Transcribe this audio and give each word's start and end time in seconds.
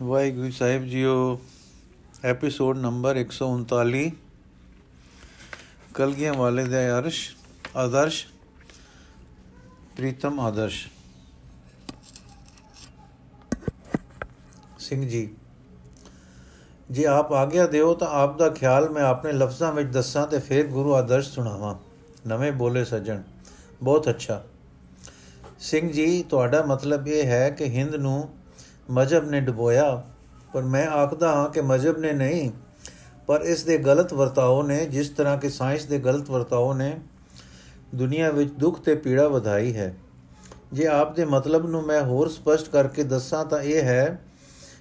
ਵਾਹਿਗੁਰੂ 0.00 0.50
ਸਾਹਿਬ 0.50 0.84
ਜੀਓ 0.84 1.40
episode 2.24 2.78
number 2.78 3.16
139 3.16 4.10
ਕਲਗੀਆਂ 5.94 6.34
ਵਾਲੇ 6.34 6.64
ਦੇ 6.64 6.90
ਅਰਸ਼, 6.90 7.36
ਆਦਰਸ਼, 7.76 8.26
ਪ੍ਰੀਤਮ 9.96 10.40
ਆਦਰਸ਼। 10.40 10.88
ਸਿੰਘ 14.78 15.08
ਜੀ, 15.08 15.34
ਜੇ 16.90 17.06
ਆਪ 17.06 17.32
ਆਗਿਆ 17.32 17.66
ਦਿਓ 17.66 17.94
ਤਾਂ 17.94 18.08
ਆਪ 18.08 18.38
ਦਾ 18.38 18.50
ਖਿਆਲ 18.50 18.90
ਮੈਂ 18.90 19.02
ਆਪਣੇ 19.02 19.32
ਲਫ਼ਜ਼ਾਂ 19.32 19.72
ਵਿੱਚ 19.72 19.88
ਦੱਸਾਂ 19.88 20.26
ਤੇ 20.26 20.38
ਫਿਰ 20.38 20.66
ਗੁਰੂ 20.66 20.94
ਆਦਰਸ਼ 20.94 21.30
ਸੁਣਾਵਾਂ। 21.30 21.74
ਨਵੇਂ 22.26 22.52
ਬੋਲੇ 22.52 22.84
ਸੱਜਣ, 22.84 23.22
ਬਹੁਤ 23.82 24.08
ਅੱਛਾ। 24.08 24.44
ਸਿੰਘ 25.58 25.92
ਜੀ, 25.92 26.22
ਤੁਹਾਡਾ 26.22 26.62
ਮਤਲਬ 26.62 27.08
ਇਹ 27.08 27.26
ਹੈ 27.26 27.50
ਕਿ 27.50 27.64
ਹਿੰਦ 27.64 27.94
ਨੂੰ 27.94 28.34
ਮਜਬ 28.90 29.30
ਨੇ 29.30 29.40
ਡੁਬੋਇਆ, 29.40 30.02
ਪਰ 30.52 30.62
ਮੈਂ 30.62 30.88
ਆਖਦਾ 30.88 31.32
ਹਾਂ 31.32 31.48
ਕਿ 31.48 31.60
ਮਜਬ 31.60 31.98
ਨੇ 31.98 32.12
ਨਹੀਂ, 32.12 32.50
ਪਰ 33.26 33.40
ਇਸ 33.40 33.62
ਦੇ 33.62 33.78
ਗਲਤ 33.78 34.12
ਵਰਤਾਓ 34.12 34.62
ਨੇ, 34.62 34.86
ਜਿਸ 34.86 35.08
ਤਰ੍ਹਾਂ 35.08 35.38
ਕਿ 35.38 35.48
ਸਾਇੰਸ 35.48 35.84
ਦੇ 35.84 35.98
ਗਲਤ 35.98 36.30
ਵਰਤਾਓ 36.30 36.74
ਨੇ, 36.74 37.00
ਦੁਨੀਆ 37.94 38.30
ਵਿੱਚ 38.30 38.50
ਦੁੱਖ 38.50 38.80
ਤੇ 38.80 38.94
ਪੀੜਾ 38.94 39.28
ਵਧਾਈ 39.28 39.76
ਹੈ। 39.76 39.96
ਜੇ 40.72 40.86
ਆਪ 40.86 41.16
ਦੇ 41.16 41.24
ਮਤਲਬ 41.24 41.66
ਨੂੰ 41.66 41.82
ਮੈਂ 41.82 42.02
ਹੋਰ 42.02 42.28
ਸਪਸ਼ਟ 42.28 42.68
ਕਰਕੇ 42.68 43.02
ਦੱਸਾਂ 43.02 43.44
ਤਾਂ 43.44 43.60
ਇਹ 43.60 43.82
ਹੈ 43.82 44.22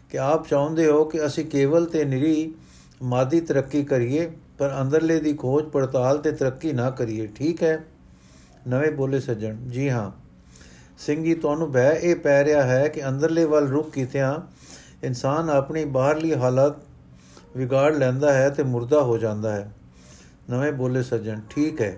ਕਿ 0.09 0.19
ਆਪ 0.19 0.47
ਚਾਹੁੰਦੇ 0.47 0.87
ਹੋ 0.87 1.05
ਕਿ 1.05 1.25
ਅਸੀਂ 1.25 1.45
ਕੇਵਲ 1.45 1.85
ਤੇ 1.85 2.05
ਨਿਰੀ 2.05 2.53
ਮਾਦੀ 3.03 3.41
ਤਰੱਕੀ 3.41 3.83
ਕਰੀਏ, 3.83 4.31
ਪਰ 4.57 4.81
ਅੰਦਰਲੇ 4.81 5.19
ਦੀ 5.19 5.33
ਖੋਜ 5.33 5.65
ਪੜਤਾਲ 5.65 6.17
ਤੇ 6.17 6.31
ਤਰੱਕੀ 6.31 6.73
ਨਾ 6.73 6.89
ਕਰੀਏ। 6.89 7.27
ਠੀਕ 7.27 7.63
ਹੈ? 7.63 7.83
ਨਵੇਂ 8.67 8.91
ਬੋਲੇ 8.91 9.19
ਸੱਜਣ, 9.19 9.55
ਜੀ 9.55 9.89
ਹਾਂ। 9.89 10.22
ਸਿੰਘ 10.97 11.23
ਜੀ 11.23 11.33
ਤੁਹਾਨੂੰ 11.33 11.71
ਬਹਿ 11.71 11.99
ਇਹ 11.99 12.15
ਪੈ 12.15 12.43
ਰਿਹਾ 12.43 12.63
ਹੈ 12.63 12.87
ਕਿ 12.87 13.07
ਅੰਦਰਲੇ 13.07 13.45
ਵੱਲ 13.45 13.67
ਰੁਕ 13.67 13.91
ਕੀਤਿਆਂ 13.91 14.35
ਇਨਸਾਨ 15.03 15.49
ਆਪਣੀ 15.49 15.85
ਬਾਹਰਲੀ 15.85 16.35
ਹਾਲਤ 16.35 16.73
ਵਿਗਾੜ 17.57 17.95
ਲੈਂਦਾ 17.95 18.33
ਹੈ 18.33 18.49
ਤੇ 18.49 18.63
ਮੁਰਦਾ 18.63 19.01
ਹੋ 19.01 19.17
ਜਾਂਦਾ 19.17 19.51
ਹੈ। 19.51 19.71
ਨਵੇਂ 20.49 20.71
ਬੋਲੇ 20.71 21.03
ਸੱਜਣ, 21.03 21.39
ਠੀਕ 21.49 21.81
ਹੈ। 21.81 21.97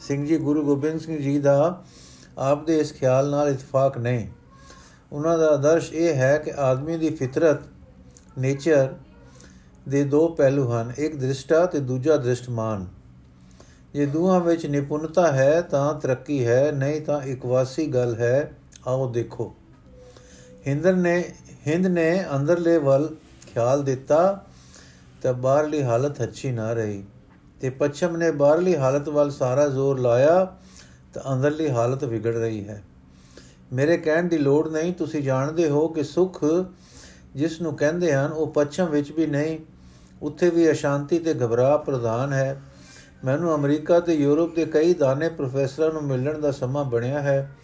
ਸਿੰਘ 0.00 0.26
ਜੀ, 0.26 0.36
ਗੁਰੂ 0.38 0.64
ਗੋਬਿੰਦ 0.64 1.00
ਸਿੰਘ 1.00 1.18
ਜੀ 1.18 1.38
ਦਾ 1.38 1.82
ਆਪ 2.38 2.66
ਦੇ 2.66 2.78
ਇਸ 2.78 2.92
ਖਿਆਲ 2.92 3.30
ਨਾਲ 3.30 3.48
ਇਤਫਾਕ 3.48 3.98
ਨਹੀਂ। 3.98 4.28
ਉਹਨਾਂ 5.12 5.38
ਦਾ 5.38 5.46
ਆਦਰਸ਼ 5.46 5.92
ਇਹ 5.92 6.14
ਹੈ 6.14 6.38
ਕਿ 6.38 6.52
ਆਦਮੀ 6.58 6.96
ਦੀ 6.96 7.10
ਫਿਤਰਤ, 7.10 7.58
ਨੇਚਰ 8.38 8.94
ਦੇ 9.88 10.04
ਦੋ 10.04 10.28
ਪਹਿਲੂ 10.28 10.72
ਹਨ, 10.72 10.92
ਇੱਕ 10.98 11.16
ਦ੍ਰਿਸ਼ਟਾ 11.16 11.66
ਤੇ 11.66 11.80
ਦੂਜਾ 11.80 12.16
ਦ੍ਰਿਸ਼ਟਮਾਨ। 12.16 12.86
ਜੇ 13.92 14.06
ਦੋਹਾਂ 14.06 14.40
ਵਿੱਚ 14.40 14.66
ਨਿਪੁੰਨਤਾ 14.66 15.32
ਹੈ 15.32 15.60
ਤਾਂ 15.60 16.00
ਤਰੱਕੀ 16.00 16.46
ਹੈ, 16.46 16.72
ਨਹੀਂ 16.72 17.00
ਤਾਂ 17.00 17.22
ਇਕਵਾਸੀ 17.22 17.86
ਗੱਲ 17.86 18.14
ਹੈ। 18.14 18.52
ਆਓ 18.86 19.12
ਦੇਖੋ। 19.12 19.54
ਹਿੰਦਰ 20.66 20.94
ਨੇ, 20.94 21.24
ਹਿੰਦ 21.66 21.86
ਨੇ 21.86 22.24
ਅੰਦਰਲੇ 22.36 22.78
ਵੱਲ 22.78 23.14
ਖਿਆਲ 23.54 23.84
ਦਿੱਤਾ 23.84 24.44
ਤਾਂ 25.22 25.34
ਬਾਹਰਲੀ 25.34 25.82
ਹਾਲਤ 25.82 26.22
ਅੱਛੀ 26.22 26.52
ਨਾ 26.52 26.72
ਰਹੀ। 26.72 27.04
ਤੇ 27.60 27.70
ਪੱਛਮ 27.70 28.16
ਨੇ 28.16 28.30
ਬਾਹਰਲੀ 28.30 28.76
ਹਾਲਤ 28.76 29.08
ਵੱਲ 29.08 29.30
ਸਾਰਾ 29.30 29.68
ਜ਼ੋਰ 29.68 29.98
ਲਾਇਆ 29.98 30.56
ਤਾਂ 31.14 31.34
ਅੰਦਰਲੀ 31.34 31.70
ਹਾਲਤ 31.70 32.04
ਵਿਗੜ 32.04 32.34
ਰਹੀ 32.34 32.68
ਹੈ। 32.68 32.82
ਮੇਰੇ 33.72 33.96
ਕਹਿਣ 33.96 34.24
ਦੀ 34.24 34.38
ਲੋੜ 34.38 34.68
ਨਹੀਂ, 34.68 34.92
ਤੁਸੀਂ 34.92 35.22
ਜਾਣਦੇ 35.22 35.70
ਹੋ 35.70 35.88
ਕਿ 35.88 36.02
ਸੁਖ 36.02 36.44
ਜਿਸ 37.34 37.60
ਨੂੰ 37.60 37.76
ਕਹਿੰਦੇ 37.76 38.14
ਹਨ 38.14 38.32
ਉਹ 38.32 38.46
ਪੱਛਮ 38.46 38.86
ਵਿੱਚ 38.86 39.12
ਵੀ 39.12 39.26
ਨਹੀਂ, 39.26 39.58
ਉੱਥੇ 40.22 40.50
ਵੀ 40.50 40.70
ਅਸ਼ਾਂਤੀ 40.70 41.18
ਤੇ 41.18 41.34
ਘਬਰਾ 41.34 41.76
ਪ੍ਰਧਾਨ 41.76 42.32
ਹੈ। 42.32 42.62
ਮੈਨੂੰ 43.24 43.54
ਅਮਰੀਕਾ 43.54 44.00
ਤੇ 44.00 44.14
ਯੂਰਪ 44.14 44.54
ਦੇ 44.54 44.64
ਕਈ 44.64 44.94
ਦਾਨੇ 44.94 45.28
ਪ੍ਰੋਫੈਸਰਾਂ 45.28 45.92
ਨੂੰ 45.92 46.02
ਮਿਲਣ 46.02 46.38
ਦਾ 46.38 46.50
ਸਮਾਂ 46.50 46.84
ਬਣਿਆ 46.84 47.20
ਹੈ 47.22 47.56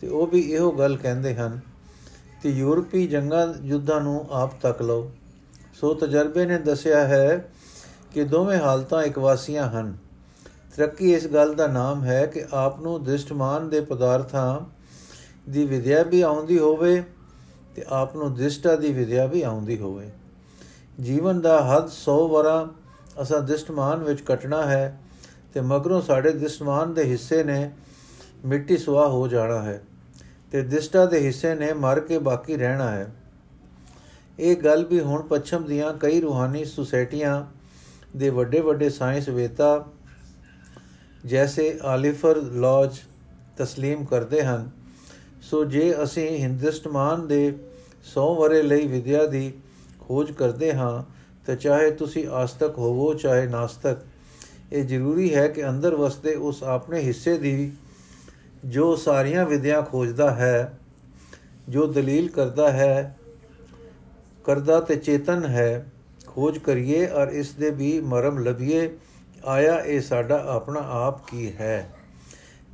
ਤੇ 0.00 0.08
ਉਹ 0.08 0.26
ਵੀ 0.26 0.40
ਇਹੋ 0.40 0.72
ਗੱਲ 0.72 0.96
ਕਹਿੰਦੇ 0.96 1.34
ਹਨ 1.34 1.60
ਕਿ 2.42 2.48
ਯੂਰਪੀ 2.48 3.06
ਜੰਗਾਂ, 3.06 3.54
ਯੁੱਧਾਂ 3.62 4.00
ਨੂੰ 4.00 4.26
ਆਪ 4.30 4.60
ਤੱਕ 4.62 4.82
ਲਓ। 4.82 5.10
ਸੋ 5.80 5.94
ਤਜਰਬੇ 5.94 6.46
ਨੇ 6.46 6.58
ਦੱਸਿਆ 6.58 7.06
ਹੈ 7.06 7.50
ਕਿ 8.14 8.24
ਦੋਵੇਂ 8.24 8.58
ਹਾਲਤਾਂ 8.58 9.02
ਇਕਵਾਸੀਆਂ 9.02 9.70
ਹਨ। 9.70 9.96
ਤਰੱਕੀ 10.76 11.12
ਇਸ 11.12 11.26
ਗੱਲ 11.26 11.54
ਦਾ 11.54 11.66
ਨਾਮ 11.66 12.04
ਹੈ 12.04 12.26
ਕਿ 12.26 12.44
ਆਪ 12.52 12.80
ਨੂੰ 12.80 13.04
ਦ੍ਰਿਸ਼ਟਮਾਨ 13.04 13.68
ਦੇ 13.68 13.80
ਪਦਾਰਥਾਂ 13.80 14.60
ਦੀ 15.50 15.64
ਵਿਦਿਆ 15.64 16.02
ਵੀ 16.02 16.20
ਆਉਂਦੀ 16.20 16.58
ਹੋਵੇ 16.58 17.02
ਤੇ 17.76 17.84
ਆਪ 17.88 18.16
ਨੂੰ 18.16 18.34
ਦ੍ਰਿਸ਼ਟਾ 18.34 18.76
ਦੀ 18.76 18.92
ਵਿਦਿਆ 18.92 19.26
ਵੀ 19.26 19.42
ਆਉਂਦੀ 19.42 19.78
ਹੋਵੇ। 19.78 20.10
ਜੀਵਨ 21.00 21.40
ਦਾ 21.40 21.64
ਹੱਦ 21.64 21.88
100 21.88 22.28
ਵਰਾ 22.28 22.68
ਅਸਾਂ 23.21 23.41
ਦ੍ਰਿਸ਼ਟਮਾਨ 23.41 24.03
ਵਿੱਚ 24.03 24.21
ਕਟਣਾ 24.21 24.65
ਹੈ 24.65 24.99
ਤੇ 25.53 25.61
ਮਗਰੋਂ 25.61 26.01
ਸਾਡੇ 26.01 26.31
ਦ੍ਰਿਸ਼ਟਮਾਨ 26.31 26.93
ਦੇ 26.93 27.03
ਹਿੱਸੇ 27.03 27.43
ਨੇ 27.43 27.71
ਮਿੱਟੀ 28.45 28.77
ਸੁਆ 28.77 29.07
ਹੋ 29.07 29.27
ਜਾਣਾ 29.27 29.61
ਹੈ 29.61 29.83
ਤੇ 30.51 30.61
ਦ੍ਰਿਸ਼ਟਾ 30.61 31.05
ਦੇ 31.05 31.19
ਹਿੱਸੇ 31.19 31.55
ਨੇ 31.55 31.73
ਮਰ 31.73 31.99
ਕੇ 31.99 32.17
ਬਾਕੀ 32.17 32.57
ਰਹਿਣਾ 32.57 32.91
ਹੈ 32.91 33.11
ਇਹ 34.39 34.55
ਗੱਲ 34.55 34.85
ਵੀ 34.85 34.99
ਹੁਣ 34.99 35.21
ਪੱਛਮ 35.21 35.65
ਦੀਆਂ 35.65 35.93
ਕਈ 35.93 36.21
ਰੂਹਾਨੀ 36.21 36.65
ਸੁਸਾਇਟੀਆਂ 36.65 37.45
ਦੇ 38.17 38.29
ਵੱਡੇ 38.29 38.59
ਵੱਡੇ 38.59 38.89
ਸਾਇੰਸ 38.89 39.29
ਵੇਤਾ 39.29 39.85
ਜੈਸੇ 41.25 41.79
ਆਲਿਫਰ 41.83 42.35
ਲੌਜ 42.35 42.99
تسلیم 43.61 44.05
ਕਰਦੇ 44.05 44.41
ਹਨ 44.41 44.69
ਸੋ 45.41 45.63
ਜੇ 45.65 46.03
ਅਸੀਂ 46.03 46.29
ਹਿੰਦੁਸਤਾਨ 46.29 47.27
ਦੇ 47.27 47.53
100 48.19 48.35
ਵਰੇ 48.39 48.61
ਲਈ 48.61 48.87
ਵਿਦਿਆ 48.87 49.25
ਦੀ 49.25 49.53
ਖੋਜ 49.99 50.31
ਕਰਦੇ 50.31 50.73
ਹਾਂ 50.73 51.03
ਤਾਂ 51.48 51.56
ਚਾਹੇ 51.56 51.90
ਤੁਸੀਂ 51.90 52.26
ਆਸਤਕ 52.28 52.78
ਹੋਵੋ, 52.78 53.14
ਚਾਹੇ 53.14 53.46
ਨਾਸਤਕ, 53.46 53.98
ਇਹ 54.72 54.84
ਜ਼ਰੂਰੀ 54.84 55.34
ਹੈ 55.34 55.46
ਕਿ 55.48 55.68
ਅੰਦਰ 55.68 55.94
ਵਸਦੇ 55.94 56.34
ਉਸ 56.34 56.62
ਆਪਣੇ 56.62 57.00
ਹਿੱਸੇ 57.00 57.38
ਦੀ 57.38 57.72
ਜੋ 58.64 58.96
ਸਾਰੀਆਂ 58.96 59.44
ਵਿਦਿਆ 59.46 59.80
ਖੋਜਦਾ 59.80 60.30
ਹੈ, 60.30 60.78
ਜੋ 61.68 61.86
ਦਲੀਲ 61.86 62.28
ਕਰਦਾ 62.28 62.70
ਹੈ, 62.72 63.16
ਕਰਦਾ 64.44 64.80
ਤੇ 64.80 64.96
ਚੇਤਨ 64.96 65.44
ਹੈ, 65.44 65.86
ਖੋਜ 66.26 66.58
ਕਰੀਏ 66.58 67.06
ਔਰ 67.06 67.28
ਇਸ 67.28 67.52
ਦੇ 67.52 67.70
ਵੀ 67.70 68.00
ਮਰਮ 68.00 68.38
ਲਭੀਏ, 68.38 68.90
ਆਇਆ 69.44 69.78
ਇਹ 69.80 70.00
ਸਾਡਾ 70.00 70.44
ਆਪਣਾ 70.48 70.80
ਆਪ 70.80 71.26
ਕੀ 71.26 71.52
ਹੈ। 71.60 71.88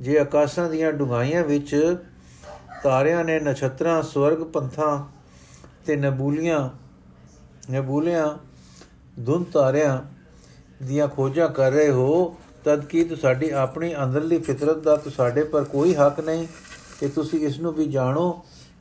ਜੇ 0.01 0.19
ਆਕਾਸ਼ਾਂ 0.19 0.69
ਦੀਆਂ 0.69 0.91
ਡੁਗਾਈਆਂ 0.91 1.43
ਵਿੱਚ 1.43 1.97
ਤਾਰਿਆਂ 2.83 3.23
ਨੇ 3.23 3.39
ਨਛਤਰਾਂ, 3.39 4.03
ਸਵਰਗ, 4.03 4.43
ਪੰਥਾਂ 4.43 5.05
ਤੇ 5.85 5.95
ਨਬੂਲੀਆਂ, 5.95 6.69
ਨਬੂਲਿਆਂ 7.71 8.27
ਧੁੰਦ 9.25 9.45
ਤਾਰਿਆਂ 9.53 10.01
ਦੀਆਂ 10.85 11.07
ਖੋਜਾਂ 11.07 11.49
ਕਰ 11.49 11.71
ਰਹੇ 11.71 11.89
ਹੋ, 11.89 12.35
ਤਦ 12.63 12.85
ਕੀ 12.85 13.03
ਤੁਹਾਡੀ 13.03 13.49
ਆਪਣੀ 13.49 13.95
ਅੰਦਰਲੀ 14.03 14.37
ਫਿਤਰਤ 14.37 14.77
ਦਾ 14.77 14.95
ਤੁਹਾਡੇ 14.95 15.43
ਪਰ 15.43 15.63
ਕੋਈ 15.63 15.95
ਹੱਕ 15.95 16.19
ਨਹੀਂ? 16.19 16.47
ਕਿ 16.99 17.07
ਤੁਸੀਂ 17.07 17.39
ਇਸ 17.39 17.59
ਨੂੰ 17.59 17.73
ਵੀ 17.73 17.85
ਜਾਣੋ 17.85 18.31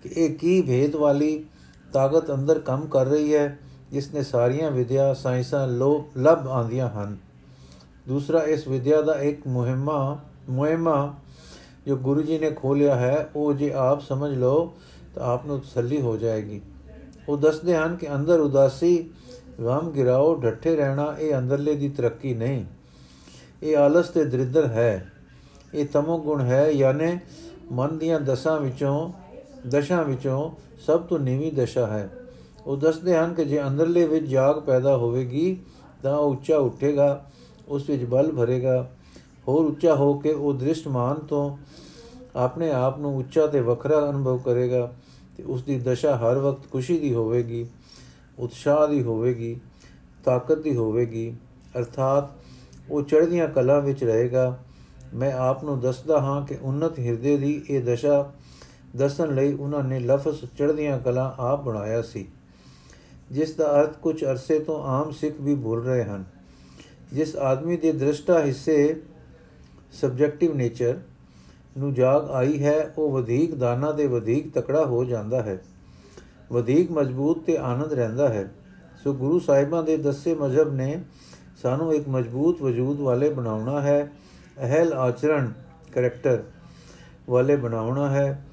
ਕਿ 0.03 0.09
ਇਹ 0.09 0.35
ਕੀ 0.35 0.63
ਭੇਦ 0.63 0.97
ਵਾਲੀ 0.97 1.45
ਤਾਕਤ 1.93 2.35
ਅੰਦਰ 2.35 2.59
ਕੰਮ 2.59 2.87
ਕਰ 2.87 3.07
ਰਹੀ 3.07 3.35
ਹੈ, 3.35 3.59
ਜਿਸ 3.93 4.15
ਨੇ 4.15 4.23
ਸਾਰੀਆਂ 4.23 4.71
ਵਿਦਿਆ, 4.71 5.15
ਸਾਇੰਸਾਂ, 5.15 5.69
ਲੋ, 5.69 6.09
ਲਬ 6.19 6.49
ਆਂਦੀਆਂ 6.49 6.91
ਹਨ। 6.91 7.17
ਦੂਸਰਾ, 8.09 8.43
ਇਸ 8.43 8.69
ਵਿਦਿਆ 8.69 9.03
ਦਾ 9.03 9.21
ਇੱਕ 9.21 9.47
ਮੁਹਿੰਮਾ 9.47 10.19
ਮੁਹਿੰਮਾ 10.49 11.15
ਜੋ 11.87 11.97
ਗੁਰੂ 11.97 12.23
ਜੀ 12.23 12.39
ਨੇ 12.39 12.51
ਖੋਲਿਆ 12.51 12.95
ਹੈ, 12.95 13.31
ਉਹ 13.37 13.55
ਜੇ 13.55 13.73
ਆਪ 13.73 14.01
ਸਮਝ 14.01 14.35
ਲਓ 14.35 14.75
ਤਾਂ 15.15 15.23
ਆਪ 15.23 15.47
ਨੂੰ 15.47 15.61
ਤਸੱਲੀ 15.61 16.01
ਹੋ 16.01 16.17
ਜਾਏਗੀ। 16.17 16.61
ਉਹ 17.29 17.37
ਦੱਸਦੇ 17.37 17.77
ਹਨ 17.77 17.97
ਕਿ 17.97 18.15
ਅੰਦਰ 18.15 18.41
ਉਦਾਸੀ 18.41 19.11
ਗਮ 19.61 19.91
ਗਿਰਾਓ, 19.91 20.35
ਡੱਠੇ 20.35 20.77
ਰਹਿਣਾ, 20.77 21.17
ਇਹ 21.21 21.35
ਅੰਦਰਲੇ 21.39 21.75
ਦੀ 21.75 21.89
ਤਰੱਕੀ 21.89 22.35
ਨਹੀਂ। 22.35 22.65
ਇਹ 23.63 23.77
ਆਲਸ 23.77 24.09
ਤੇ 24.09 24.25
ਦਰਿਦਰ 24.25 24.67
ਹੈ। 24.67 25.13
ਇਹ 25.75 25.87
ਤਮੋ 25.87 26.19
ਗੁਣ 26.19 26.41
ਹੈ, 26.41 26.71
ਯਾਨੀ 26.71 27.19
ਮਨ 27.73 27.99
ਦੀਆਂ 27.99 28.21
ਦਸ਼ਾ 28.21 28.57
ਵਿੱਚੋਂ 28.57 29.13
ਦਸ਼ਾ 29.69 30.03
ਵਿੱਚੋਂ 30.03 30.51
ਸਭ 30.87 31.01
ਤੋਂ 31.01 31.19
ਨੀਵੀਂ 31.19 31.53
ਦਸ਼ਾ 31.53 31.87
ਹੈ। 31.87 32.11
ਉਹ 32.67 32.77
ਦੱਸਦੇ 32.77 33.17
ਹਨ 33.17 33.35
ਕਿ 33.35 33.45
ਜੇ 33.45 33.63
ਅੰਦਰਲੇ 33.63 34.07
ਵਿੱਚ 34.07 34.27
ਜਾਗ 34.27 34.61
ਪੈਦਾ 34.61 34.97
ਹੋਵੇਗੀ, 34.97 35.61
ਤਾਂ 36.03 36.19
ਉਹ 36.19 36.31
ਉੱਚਾ 36.31 36.59
ਉੱਠੇਗਾ, 36.59 37.27
ਉਸ 37.69 37.91
ਵਿੱਚ 37.91 38.05
ਬਲ 38.05 38.33
ਭਰੇਗਾ। 38.33 38.91
ਹੋਰ 39.49 39.65
ਉੱਚਾ 39.65 39.95
ਹੋ 39.95 40.19
ਕੇ 40.19 40.33
ਉਹ 40.33 40.55
ਦ੍ਰਿਸ਼ਟਮਾਨ 40.55 41.15
ਤੋਂ 41.15 41.57
ਆਪਣੇ 42.37 42.73
ਆਪ 42.73 42.99
ਨੂੰ 42.99 43.17
ਉੱਚਾ 43.17 43.47
ਤੇ 43.47 43.61
ਵੱਖਰਾ 43.61 44.11
ਅਨੁਭਵ 44.11 44.39
ਕਰੇਗਾ 44.39 44.93
ਤੇ 45.37 45.43
ਉਸ 45.43 45.63
ਦੀ 45.63 45.79
ਦਸ਼ਾ 45.79 46.17
ਹਰ 46.17 46.39
ਵਕਤ 46.39 46.73
ਖੁਸ਼ੀ 46.73 46.99
ਦੀ 46.99 47.15
ਹੋਵੇਗੀ। 47.15 47.67
ਉਤਸ਼ਾਹ 48.39 48.87
ਦੀ 48.89 49.03
ਹੋਵੇਗੀ, 49.03 49.61
ਤਾਕਤ 50.25 50.59
ਦੀ 50.59 50.75
ਹੋਵੇਗੀ, 50.77 51.35
ਅਰਥਾਤ 51.79 52.31
ਉਹ 52.91 53.03
ਚੜ੍ਹਦੀਆਂ 53.03 53.49
ਕਲਾ 53.49 53.79
ਵਿੱਚ 53.79 54.05
ਰਹੇਗਾ। 54.05 54.59
ਮੈਂ 55.15 55.33
ਆਪ 55.33 55.65
ਨੂੰ 55.65 55.81
ਦੱਸਦਾ 55.81 56.21
ਹਾਂ 56.21 56.45
ਕਿ 56.47 56.57
ਉન્નਤ 56.63 56.99
ਹਿਰਦੇ 56.99 57.37
ਦੀ 57.37 57.63
ਇਹ 57.71 57.83
ਦਸ਼ਾ 57.83 58.33
ਦੱਸਣ 58.97 59.35
ਲਈ 59.35 59.53
ਉਹਨਾਂ 59.53 59.83
ਨੇ 59.85 59.99
ਲਫ਼ਜ਼ 60.01 60.45
ਚੜ੍ਹਦੀਆਂ 60.59 60.99
ਕਲਾ 60.99 61.35
ਆਪ 61.39 61.63
ਬਣਾਇਆ 61.65 62.03
ਸੀ, 62.03 62.27
ਜਿਸ 63.31 63.55
ਦਾ 63.55 63.71
ਅਰਥ 63.81 63.97
ਕੁਝ 63.99 64.25
ਅਰਸੇ 64.25 64.59
ਤੋਂ 64.59 64.83
ਆਮ 64.85 65.11
ਸਿੱਖ 65.11 65.41
ਵੀ 65.41 65.55
ਭੁੱਲ 65.55 65.83
ਰਹੇ 65.83 66.05
ਹਨ। 66.05 66.25
ਜਿਸ 67.13 67.37
ਆਦਮੀ 67.37 67.77
ਦੇ 67.77 67.93
ਦ੍ਰਿਸ਼ਟਾ 67.93 68.41
ਹਿੱਸੇ 68.41 69.03
ਸਬਜੈਕਟਿਵ 69.93 70.55
ਨੇਚਰ 70.57 70.99
ਨੂੰ 71.79 71.93
ਜਾਗ 71.95 72.31
ਆਈ 72.31 72.63
ਹੈ, 72.63 72.95
ਉਹ 72.99 73.11
ਵਧੇਕ 73.11 73.55
ਦਾਨਾ 73.55 73.93
ਦੇ 73.93 74.07
ਵਧੇਕ 74.07 74.53
ਤਕੜਾ 74.55 74.85
ਹੋ 74.85 75.05
ਜਾਂਦਾ 75.05 75.43
ਹੈ। 75.43 75.59
ਵਧੇਕ 76.53 76.91
ਮਜ਼ਬੂਤ 76.91 77.45
ਤੇ 77.45 77.57
ਆਨੰਦ 77.57 77.93
ਰਹਿੰਦਾ 77.93 78.29
ਹੈ। 78.29 78.55
ਸੋ 79.05 79.13
ਗੁਰੂ 79.13 79.39
ਸਾਹਿਬਾਂ 79.39 79.83
ਦੇ 79.83 79.97
ਦੱਸੇ 79.97 80.35
ਮਜ਼ਹਬ 80.35 80.75
ਨੇ 80.75 81.05
ਸਾਨੂੰ 81.63 81.95
ਇੱਕ 81.95 82.09
ਮਜ਼ਬੂਤ 82.09 82.63
ਵਜੂਦ 82.63 83.01
ਵਾਲੇ 83.01 83.31
ਬਣਾਉਣਾ 83.31 83.81
ਹੈ। 83.81 84.13
ਅਹਲ 84.63 84.93
ਆਚਰਣ 84.93 85.51
ਕੈਰੈਕਟਰ 85.93 86.43
ਵਾਲੇ 87.29 87.57
ਬਣਾਉਣਾ 87.57 88.11
ਹੈ 88.11 88.47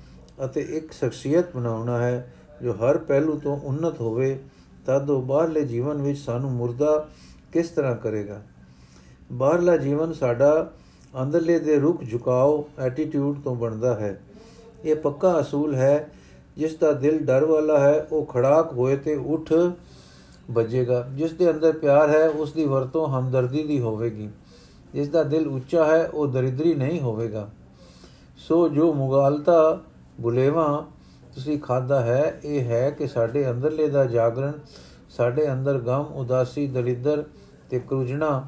ਅਤੇ 0.45 0.61
ਇੱਕ 0.61 0.91
ਸ਼ਖਸੀਅਤ 0.91 1.45
ਬਣਾਉਣਾ 1.55 1.97
ਹੈ 1.97 2.33
ਜੋ 2.63 2.71
ਹਰ 2.71 2.97
ਪਹਿਲੂ 2.97 3.39
ਤੋਂ 3.39 3.59
ਉન્નਤ 3.59 4.01
ਹੋਵੇ, 4.01 4.39
ਤਦ 4.85 5.09
ਉਹ 5.09 5.21
ਬਾਹਰਲੇ 5.21 5.65
ਜੀਵਨ 5.65 6.01
ਵਿੱਚ 6.01 6.19
ਸਾਨੂੰ 6.19 6.51
ਮੁਰਦਾ 6.51 7.09
ਕਿਸ 7.53 7.69
ਤਰ੍ਹਾਂ 7.69 7.95
ਕਰੇਗਾ? 7.95 8.41
ਬਾਹਰਲਾ 9.31 9.77
ਜੀਵਨ 9.77 10.13
ਸਾਡਾ 10.13 10.71
ਅੰਦਰਲੇ 11.21 11.59
ਦੇ 11.59 11.79
ਰੁਖ 11.79 12.03
ਝੁਕਾਓ 12.11 12.69
ਐਟੀਟਿਊਡ 12.79 13.41
ਤੋਂ 13.43 13.55
ਬਣਦਾ 13.55 13.95
ਹੈ। 13.95 14.21
ਇਹ 14.85 14.95
ਪੱਕਾ 14.95 15.41
ਅਸੂਲ 15.41 15.75
ਹੈ 15.75 16.11
ਜਿਸ 16.61 16.75
ਦਾ 16.75 16.91
ਦਿਲ 16.91 17.25
ਡਰ 17.25 17.45
ਵਾਲਾ 17.45 17.79
ਹੈ, 17.79 18.07
ਉਹ 18.11 18.25
ਖੜਾਕ 18.25 18.73
ਹੋਏ 18.73 18.95
ਤੇ 18.95 19.15
ਉੱਠ 19.15 19.53
ਵੱਜੇਗਾ। 20.51 21.07
ਜਿਸ 21.15 21.31
ਦੇ 21.33 21.51
ਅੰਦਰ 21.51 21.71
ਪਿਆਰ 21.71 22.09
ਹੈ, 22.09 22.29
ਉਸ 22.29 22.53
ਦੀ 22.53 22.65
ਵਰਤੋਂ 22.65 23.07
ਹਮਦਰਦੀ 23.07 23.63
ਦੀ 23.63 23.79
ਹੋਵੇਗੀ। 23.79 24.29
ਜਿਸ 24.93 25.09
ਦਾ 25.09 25.23
ਦਿਲ 25.23 25.47
ਉੱਚਾ 25.47 25.85
ਹੈ, 25.85 26.07
ਉਹ 26.07 26.27
ਦਰਿਦਰੀ 26.27 26.73
ਨਹੀਂ 26.73 26.99
ਹੋਵੇਗਾ। 27.01 27.49
ਸੋ 28.37 28.69
ਜੋ 28.69 28.93
ਮੁਗਾਲਤਾ 28.93 29.79
ਬੁਲੇਵਾ 30.21 30.85
ਤੁਸੀਂ 31.35 31.59
ਖਾਦਾ 31.59 32.01
ਹੈ, 32.01 32.39
ਇਹ 32.43 32.61
ਹੈ 32.61 32.89
ਕਿ 32.89 33.07
ਸਾਡੇ 33.07 33.49
ਅੰਦਰਲੇ 33.49 33.87
ਦਾ 33.87 34.05
ਜਾਗਰਣ, 34.05 34.51
ਸਾਡੇ 35.09 35.51
ਅੰਦਰ 35.51 35.79
ਗਮ, 35.79 36.05
ਉਦਾਸੀ, 36.13 36.67
ਦਲਿੱਦਰ 36.67 37.23
ਤੇ 37.69 37.79
ਕਰੁਜਣਾ 37.79 38.47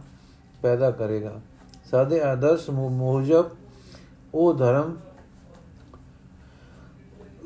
ਪੈਦਾ 0.62 0.92
ਕਰੇਗਾ। 0.92 1.39
ਸਾਡੇ 1.92 2.21
ਆਦਰਸ਼ 2.21 2.69
ਮੋਹਜਬ 2.69 3.45
ਉਹ 4.33 4.54
ਧਰਮ 4.54 4.95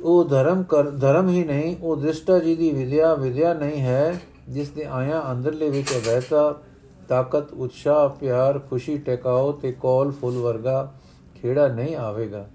ਉਹ 0.03 0.25
ਧਰਮ 0.25 0.63
ਕਰ, 0.63 0.89
ਧਰਮ 0.89 1.29
ਹੀ 1.29 1.44
ਨਹੀਂ, 1.44 1.75
ਉਹ 1.81 1.95
ਦ੍ਰਿਸ਼ਟਾ 1.95 2.39
ਜੀ 2.39 2.55
ਦੀ 2.55 2.71
ਵਿਦਿਆ 2.71 3.13
ਵਿਦਿਆ 3.15 3.53
ਨਹੀਂ 3.53 3.81
ਹੈ, 3.81 4.21
ਜਿਸ 4.49 4.69
ਦੇ 4.69 4.83
ਆਇਆ 4.83 5.23
ਅੰਦਰਲੇ 5.31 5.69
ਵਿੱਚ 5.69 5.94
ਅਵੈਤਾ 5.94 6.61
ਤਾਕਤ, 7.07 7.53
ਉਤਸ਼ਾਹ, 7.53 8.09
ਪਿਆਰ, 8.09 8.59
ਖੁਸ਼ੀ 8.59 8.97
ਟਿਕਾਓ 8.97 9.51
ਤੇ 9.51 9.71
ਕੋਲ 9.71 10.11
ਫੁੱਲ 10.11 10.38
ਵਰਗਾ 10.38 10.94
ਖੇੜਾ 11.41 11.67
ਨਹੀਂ 11.67 11.95
ਆਵੇਗਾ। 11.95 12.47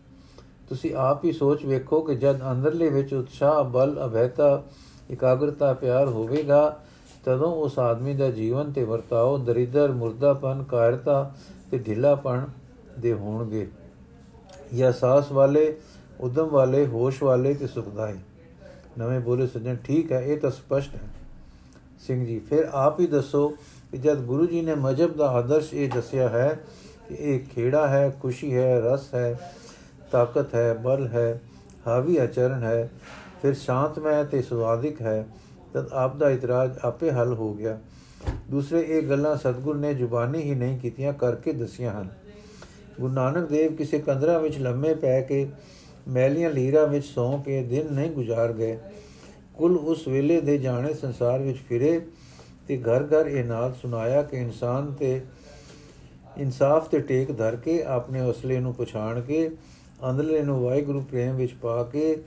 ਤੁਸੀਂ 0.68 0.94
ਆਪ 0.94 1.24
ਹੀ 1.24 1.32
ਸੋਚ 1.32 1.64
ਵੇਖੋ 1.64 2.00
ਕਿ 2.00 2.14
ਜਦ 2.14 2.40
ਅੰਦਰਲੇ 2.52 2.88
ਵਿੱਚ 2.88 3.14
ਉਤਸ਼ਾਹ, 3.14 3.64
ਬਲ 3.64 4.04
ਅਭੈਤਾ 4.04 4.62
ਇਕਾਗਰਤਾ, 5.10 5.72
ਪਿਆਰ 5.72 6.08
ਹੋਵੇਗਾ, 6.08 6.78
ਤਦੋਂ 7.24 7.54
ਉਸ 7.54 7.78
ਆਦਮੀ 7.78 8.14
ਦਾ 8.14 8.30
ਜੀਵਨ 8.30 8.72
ਤੇ 8.72 8.84
ਵਰਤਾਓ 8.84 9.38
ਦਰਿਦਰ, 9.38 9.92
ਮੁਰਦਾਪਨ, 9.92 10.62
ਕਾਇਰਤਾ 10.62 11.32
ਤੇ 11.70 11.78
ਢਿੱਲਾਪਣ 11.78 12.44
ਦੇ 12.98 13.12
ਹੋਣਗੇ। 13.12 13.68
ਇਹ 14.72 14.92
ਸਾਹਸ 14.92 15.32
ਵਾਲੇ 15.32 15.76
ਉਦਮ 16.22 16.48
ਵਾਲੇ, 16.48 16.86
ਹੋਸ਼ 16.86 17.22
ਵਾਲੇ 17.22 17.54
ਤੇ 17.54 17.66
ਸੁਖਦਾਈ। 17.66 18.14
ਨਵੇਂ 18.98 19.20
ਬੋਲੇ 19.20 19.46
ਸੱਜਣ, 19.46 19.76
ਠੀਕ 19.76 20.12
ਹੈ, 20.12 20.20
ਇਹ 20.20 20.38
ਤਾਂ 20.38 20.50
ਸਪਸ਼ਟ 20.50 20.94
ਹੈ 20.94 21.00
ਸਿੰਘ 22.06 22.26
ਜੀ। 22.26 22.38
ਫਿਰ 22.38 22.68
ਆਪ 22.72 23.00
ਹੀ 23.00 23.06
ਦੱਸੋ 23.06 23.48
ਕਿ 23.90 23.98
ਜਦ 23.98 24.20
ਗੁਰੂ 24.20 24.46
ਜੀ 24.46 24.60
ਨੇ 24.62 24.74
ਮਜਬ 24.74 25.16
ਦਾ 25.16 25.28
ਆਦਰਸ਼ 25.28 25.74
ਇਹ 25.74 25.88
ਦੱਸਿਆ 25.90 26.28
ਹੈ 26.28 26.60
ਕਿ 27.08 27.14
ਇਹ 27.14 27.40
ਖੇੜਾ 27.54 27.88
ਹੈ, 27.88 28.10
ਖੁਸ਼ੀ 28.22 28.54
ਹੈ, 28.54 28.80
ਰਸ 28.80 29.14
ਹੈ, 29.14 29.52
ਤਾਕਤ 30.12 30.54
ਹੈ, 30.54 30.74
ਬਲ 30.74 31.06
ਹੈ, 31.06 31.40
ਹਾਵੀ 31.86 32.16
ਆਚਰਣ 32.16 32.62
ਹੈ, 32.62 32.90
ਫਿਰ 33.42 33.54
ਸ਼ਾਂਤਮय 33.54 34.24
ਤੇ 34.30 34.42
ਸੁਵਾਦਿਕ 34.42 35.02
ਹੈ, 35.02 35.26
ਤਦ 35.74 35.92
ਆਪ 35.92 36.16
ਦਾ 36.16 36.30
ਇਤਰਾਜ਼ 36.30 36.78
ਆਪੇ 36.84 37.10
ਹੱਲ 37.10 37.34
ਹੋ 37.34 37.54
ਗਿਆ। 37.54 37.78
ਦੂਸਰੇ, 38.50 38.80
ਇਹ 38.80 39.02
ਗੱਲਾਂ 39.02 39.36
ਸਤਗੁਰ 39.36 39.76
ਨੇ 39.76 39.94
ਜ਼ੁਬਾਨੀ 39.94 40.42
ਹੀ 40.42 40.54
ਨਹੀਂ 40.54 40.78
ਕੀਤੀਆਂ, 40.78 41.12
ਕਰਕੇ 41.12 41.52
ਦਸੀਆਂ 41.52 41.92
ਹਨ। 41.92 42.08
ਗੁਰੂ 43.00 43.12
ਨਾਨਕ 43.12 43.48
ਦੇਵ 43.48 43.74
ਕਿਸੇ 43.74 43.98
ਕੰਦਰਾ 43.98 44.38
ਵਿੱਚ 44.38 44.58
ਲੰਮੇ 44.58 44.94
ਪੈ 44.94 45.20
ਕੇ 45.20 45.48
ਮੈਲੀਆਂ 46.08 46.50
ਲੀਰਾਂ 46.50 46.86
ਵਿੱਚ 46.86 47.04
ਸੌਂ 47.04 47.42
ਕੇ 47.42 47.62
ਦਿਨ 47.62 47.92
ਨਹੀਂ 47.92 48.10
ਗੁਜ਼ਾਰ 48.10 48.52
ਗਏ। 48.52 48.78
ਕੁੱਲ 49.54 49.76
ਉਸ 49.76 50.08
ਵੇਲੇ 50.08 50.40
ਦੇ 50.40 50.58
ਜਾਣੇ 50.58 50.94
ਸੰਸਾਰ 50.94 51.42
ਵਿੱਚ 51.42 51.58
ਫਿਰੇ 51.68 52.00
ਤੇ 52.68 52.78
ਘਰ 52.78 53.02
ਘਰ 53.02 53.26
ਇਹ 53.26 53.44
ਨਾਦ 53.44 53.74
ਸੁਨਾਇਆ 53.74 54.22
ਕਿ 54.22 54.36
ਇਨਸਾਨ 54.36 54.92
ਤੇ 54.92 55.20
ਇਨਸਾਫ 56.38 56.88
ਤੇ 56.88 56.98
ਟੇਕ 56.98 57.36
ਧਰ 57.36 57.56
ਕੇ 57.56 57.82
ਆਪਣੇ 57.82 58.30
ਅਸਲੇ 58.30 58.60
ਨੂੰ 58.60 58.74
ਪਛਾਣ 58.74 59.20
ਕੇ, 59.20 59.50
ਅੰਦਰਲੇ 60.10 60.42
ਨੂੰ 60.42 60.62
ਵਾਹਿਗੁਰੂ 60.62 61.00
ਪ੍ਰੇਮ 61.00 61.36
ਵਿੱਚ 61.36 61.52
ਪਾ 61.52 61.82
ਕੇ, 61.84 62.22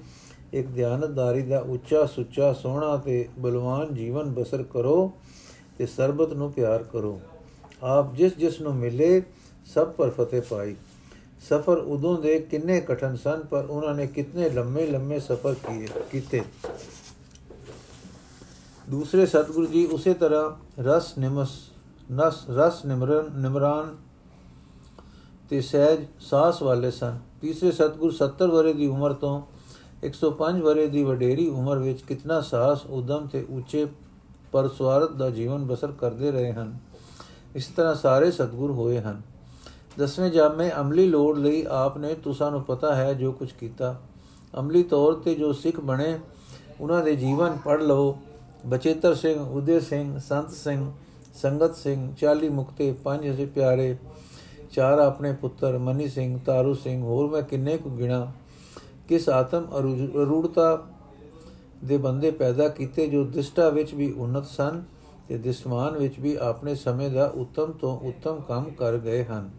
ਇੱਕ 0.53 0.67
ਧਿਆਨਦਾਰੀ 0.67 1.41
ਦਾ 1.41 1.59
ਉੱਚਾ 1.59 2.05
ਸੁੱਚਾ 2.05 2.53
ਸੋਹਣਾ 2.53 2.97
ਤੇ 2.97 3.27
ਬਲਵਾਨ 3.39 3.93
ਜੀਵਨ 3.93 4.33
ਬਸਰ 4.33 4.63
ਕਰੋ 4.63 5.11
ਤੇ 5.77 5.85
ਸਰਬਤ 5.85 6.33
ਨੂੰ 6.33 6.51
ਪਿਆਰ 6.51 6.83
ਕਰੋ। 6.83 7.19
ਆਪ 7.83 8.15
ਜਿਸ 8.15 8.37
ਜਿਸ 8.37 8.61
ਨੂੰ 8.61 8.75
ਮਿਲੇ, 8.75 9.21
ਸਭ 9.65 9.87
ਪਰ 9.87 10.09
ਫਤਿਹ 10.09 10.41
ਪਾਈ। 10.41 10.75
ਸਫਰ 11.41 11.77
ਉਦੋਂ 11.77 12.17
ਦੇ 12.17 12.39
ਕਿੰਨੇ 12.39 12.81
ਕਠਨ 12.81 13.15
ਸਨ, 13.15 13.39
ਪਰ 13.39 13.65
ਉਹਨਾਂ 13.65 13.95
ਨੇ 13.95 14.07
ਕਿੰਨੇ 14.07 14.49
ਲੰਮੇ 14.49 14.87
ਲੰਮੇ 14.87 15.19
ਸਫਰ 15.19 15.53
ਕੀਏ, 15.53 15.87
ਕੀਤੇ। 16.11 16.41
ਦੂਸਰੇ 18.89 19.25
ਸਤਿਗੁਰੂ 19.25 19.65
ਜੀ 19.65 19.85
ਉਸੇ 19.85 20.13
ਤਰ੍ਹਾਂ 20.13 20.81
ਰਸ 20.81 21.17
ਨਿਮਸ, 21.17 21.49
ਨਸ, 22.11 22.49
ਰਸ 22.49 22.85
ਨਿਮਰਨ, 22.85 23.41
ਨਿਮਰਾਨ 23.41 23.95
ਤੇ 25.49 25.61
ਸਹਿਜ 25.61 25.99
ਸਾਸ 26.19 26.61
ਵਾਲੇ 26.61 26.91
ਸਨ। 26.91 27.19
ਤੀਸਰੇ 27.41 27.71
ਸਤਿਗੁਰ 27.71 28.13
70 28.13 28.47
ਵਰੇ 28.47 28.73
ਦੀ 28.73 28.87
ਉਮਰ 28.87 29.13
ਤੋਂ 29.13 29.41
105 30.03 30.61
ਵਰੇ 30.61 30.87
ਦੀ 30.87 31.03
ਵਡੇਰੀ 31.03 31.47
ਉਮਰ 31.49 31.77
ਵਿੱਚ 31.77 32.01
ਕਿਤਨਾ 32.01 32.41
ਸਾਹਸ 32.41 32.85
ਉਦਮ 32.85 33.27
ਤੇ 33.27 33.45
ਉੱਚੇ 33.49 33.87
ਪਰ 34.51 34.67
ਸਵਾਰਥ 34.67 35.11
ਦਾ 35.11 35.29
ਜੀਵਨ 35.29 35.65
ਬਸਰ 35.65 35.91
ਕਰਦੇ 35.91 36.31
ਰਹੇ 36.31 36.51
ਹਨ। 36.53 36.77
ਇਸ 37.55 37.67
ਤਰ੍ਹਾਂ 37.67 37.95
ਸਾਰੇ 37.95 38.31
ਸਤਿਗੁਰ 38.31 38.71
ਹੋਏ 38.71 38.99
ਹਨ। 38.99 39.21
ਦਸਵੇਂ 39.99 40.29
ਜਾਮੇ 40.31 40.69
ਅਮਲੀ 40.79 41.07
ਲੋੜ 41.07 41.37
ਲਈ 41.37 41.65
ਆਪ 41.69 41.97
ਨੇ 41.97 42.13
ਤੁਸਾਂ 42.13 42.51
ਨੂੰ 42.51 42.61
ਪਤਾ 42.63 42.95
ਹੈ 42.95 43.13
ਜੋ 43.13 43.31
ਕੁਝ 43.31 43.51
ਕੀਤਾ। 43.51 43.95
ਅਮਲੀ 44.59 44.83
ਤੌਰ 44.83 45.13
ਤੇ 45.13 45.35
ਜੋ 45.35 45.51
ਸਿੱਖ 45.53 45.79
ਬਣੇ, 45.79 46.17
ਉਹਨਾਂ 46.81 47.03
ਦੇ 47.03 47.15
ਜੀਵਨ 47.15 47.57
ਪੜ 47.65 47.81
ਲਓ 47.81 48.17
ਬਚੇਤਰ 48.65 49.15
ਸਿੰਘ, 49.15 49.39
ਉਦੇ 49.39 49.79
ਸਿੰਘ, 49.79 50.17
ਸੰਤ 50.19 50.51
ਸਿੰਘ, 50.51 50.91
ਸੰਗਤ 51.35 51.75
ਸਿੰਘ 51.75 52.13
40 52.15 52.49
ਮੁਕਤੇ, 52.49 52.91
ਪੰਜ 53.03 53.27
ਹਸੇ 53.29 53.45
ਪਿਆਰੇ, 53.45 53.97
ਚਾਰ 54.71 54.99
ਆਪਣੇ 54.99 55.33
ਪੁੱਤਰ, 55.33 55.77
ਮਨੀ 55.77 56.07
ਸਿੰਘ, 56.07 56.37
ਤਾਰੂ 56.45 56.73
ਸਿੰਘ, 56.73 57.01
ਹੋਰ 57.03 57.29
ਮੈਂ 57.31 57.41
ਕਿੰਨੇ 57.41 57.77
ਕੁ 57.77 57.89
ਗਿਣਾ। 57.89 58.31
ਕਿਸ 59.07 59.29
ਆਤਮ 59.29 59.67
ਅਰੂੜਤਾ 59.77 60.83
ਦੇ 61.85 61.97
ਬੰਦੇ 61.97 62.31
ਪੈਦਾ 62.31 62.67
ਕੀਤੇ 62.67 63.07
ਜੋ 63.07 63.23
ਦਿਸ਼ਟਾ 63.23 63.69
ਵਿੱਚ 63.69 63.93
ਵੀ 63.93 64.11
ਉન્નਤ 64.11 64.45
ਸਨ 64.45 64.83
ਤੇ 65.27 65.37
ਦਿਸਮਾਨ 65.37 65.97
ਵਿੱਚ 65.97 66.19
ਵੀ 66.19 66.35
ਆਪਣੇ 66.35 66.75
ਸਮੇਂ 66.75 67.09
ਦਾ 67.09 67.31
ਉੱਤਮ 67.35 67.71
ਤੋਂ 67.71 67.99
ਉੱਤਮ 67.99 68.39
ਕੰਮ 68.47 68.69
ਕਰ 68.69 68.97
ਗਏ 68.97 69.23
ਹਨ। 69.23 69.49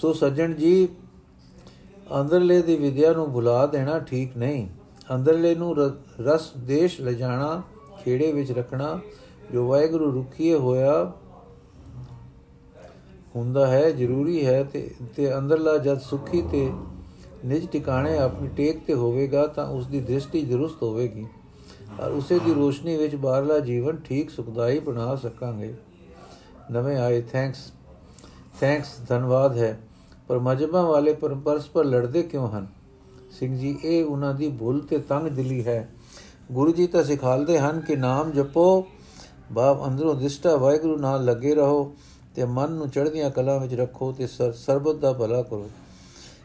ਸੋ 0.00 0.12
ਸੱਜਣ 0.12 0.52
ਜੀ, 0.54 0.88
ਅੰਦਰਲੇ 2.20 2.60
ਦੀ 2.62 2.74
ਵਿਦਿਆ 2.76 3.12
ਨੂੰ 3.12 3.30
ਭੁਲਾ 3.32 3.64
ਦੇਣਾ 3.66 3.98
ਠੀਕ 3.98 4.36
ਨਹੀਂ। 4.36 4.66
ਅੰਦਰਲੇ 5.14 5.54
ਨੂੰ 5.54 5.74
ਰਸ 6.20 6.50
ਦੇਸ਼ 6.56 7.00
ਲਿਜਾਣਾ, 7.00 7.62
ਖੇੜੇ 8.04 8.32
ਵਿੱਚ 8.32 8.52
ਰੱਖਣਾ 8.52 8.98
ਜੋ 9.52 9.66
ਵਾਹਿਗੁਰੂ 9.68 10.10
ਰੁਖੀਏ 10.12 10.54
ਹੋਇਆ 10.54 11.12
ਹੁੰਦਾ 13.36 13.66
ਹੈ, 13.66 13.90
ਜ਼ਰੂਰੀ 13.90 14.44
ਹੈ 14.46 14.62
ਤੇ 14.64 14.90
ਤੇ 15.16 15.36
ਅੰਦਰਲਾ 15.38 15.76
ਜਦ 15.78 16.00
ਸੁਖੀ 16.00 16.42
ਤੇ 16.42 16.70
ਨਿਜ 17.44 17.66
ਟਿਕਾਣੇ 17.66 18.16
ਆਪਣੀ 18.18 18.48
ਟੇਕ 18.48 18.84
ਤੇ 18.86 18.94
ਹੋਵੇਗਾ 18.94 19.46
ਤਾਂ 19.46 19.66
ਉਸ 19.66 19.86
ਦੀ 19.86 20.00
ਦ੍ਰਿਸ਼ਟੀ 20.00 20.44
ਦਰੁਸਤ 20.44 20.82
ਹੋਵੇਗੀ। 20.82 21.26
ਔਰ 22.00 22.10
ਉਸੇ 22.10 22.38
ਦੀ 22.38 22.54
ਰੋਸ਼ਨੀ 22.54 22.96
ਵਿੱਚ 22.96 23.14
ਬਾਹਰਲਾ 23.16 23.58
ਜੀਵਨ 23.58 23.96
ਠੀਕ 23.96 24.30
ਸੁਖਦਾਈ 24.30 24.78
ਬਣਾ 24.78 25.14
ਸਕਾਂਗੇ। 25.16 25.74
ਨਵੇਂ 26.70 26.96
ਆਏ 26.96 27.20
ਥੈਂਕਸ 27.22 27.70
ਥੈਂਕਸ 28.60 28.96
ਧੰਨਵਾਦ 29.08 29.56
ਹੈ। 29.58 29.78
ਪਰ 30.28 30.38
ਮਜਬਾ 30.38 30.82
ਵਾਲੇ 30.82 31.12
ਪਰਸਪਰ 31.14 31.84
ਲੜਦੇ 31.84 32.22
ਕਿਉਂ 32.22 32.48
ਹਨ? 32.48 32.66
ਸਿੰਘ 33.30 33.58
ਜੀ, 33.58 33.78
ਇਹ 33.84 34.04
ਉਹਨਾਂ 34.04 34.34
ਦੀ 34.34 34.48
ਭੁੱਲ 34.48 34.80
ਤੇ 34.80 34.98
ਤੰਗ 34.98 35.28
ਦਿਲੀ 35.28 35.66
ਹੈ। 35.66 35.88
ਗੁਰੂ 36.52 36.72
ਜੀ 36.72 36.86
ਤਾਂ 36.86 37.04
ਸਿਖਾਲਦੇ 37.04 37.58
ਹਨ 37.58 37.80
ਕਿ 37.80 37.96
ਨਾਮ 37.96 38.30
ਜਪੋ 38.30 38.86
ਬਾਪ 39.52 39.86
ਅੰਦਰੋਂ 39.86 40.14
ਦਿਸ਼ਟਾ 40.14 40.56
ਵਾਹਿਗੁਰੂ 40.56 40.96
ਨਾਲ 40.96 41.24
ਲੱਗੇ 41.24 41.54
ਰਹੋ 41.54 41.96
ਤੇ 42.34 42.44
ਮਨ 42.44 42.72
ਨੂੰ 42.72 42.90
ਚੜ੍ਹਦੀਆਂ 42.90 43.30
ਕਲਾਂ 43.30 43.60
ਵਿੱਚ 43.60 43.74
ਰੱਖੋ 43.74 44.12
ਤੇ 44.12 44.26
ਸਰਬਤ 44.54 44.94
ਦਾ 44.94 45.12
ਭਲਾ 45.12 45.42
ਕਰੋ। 45.42 45.70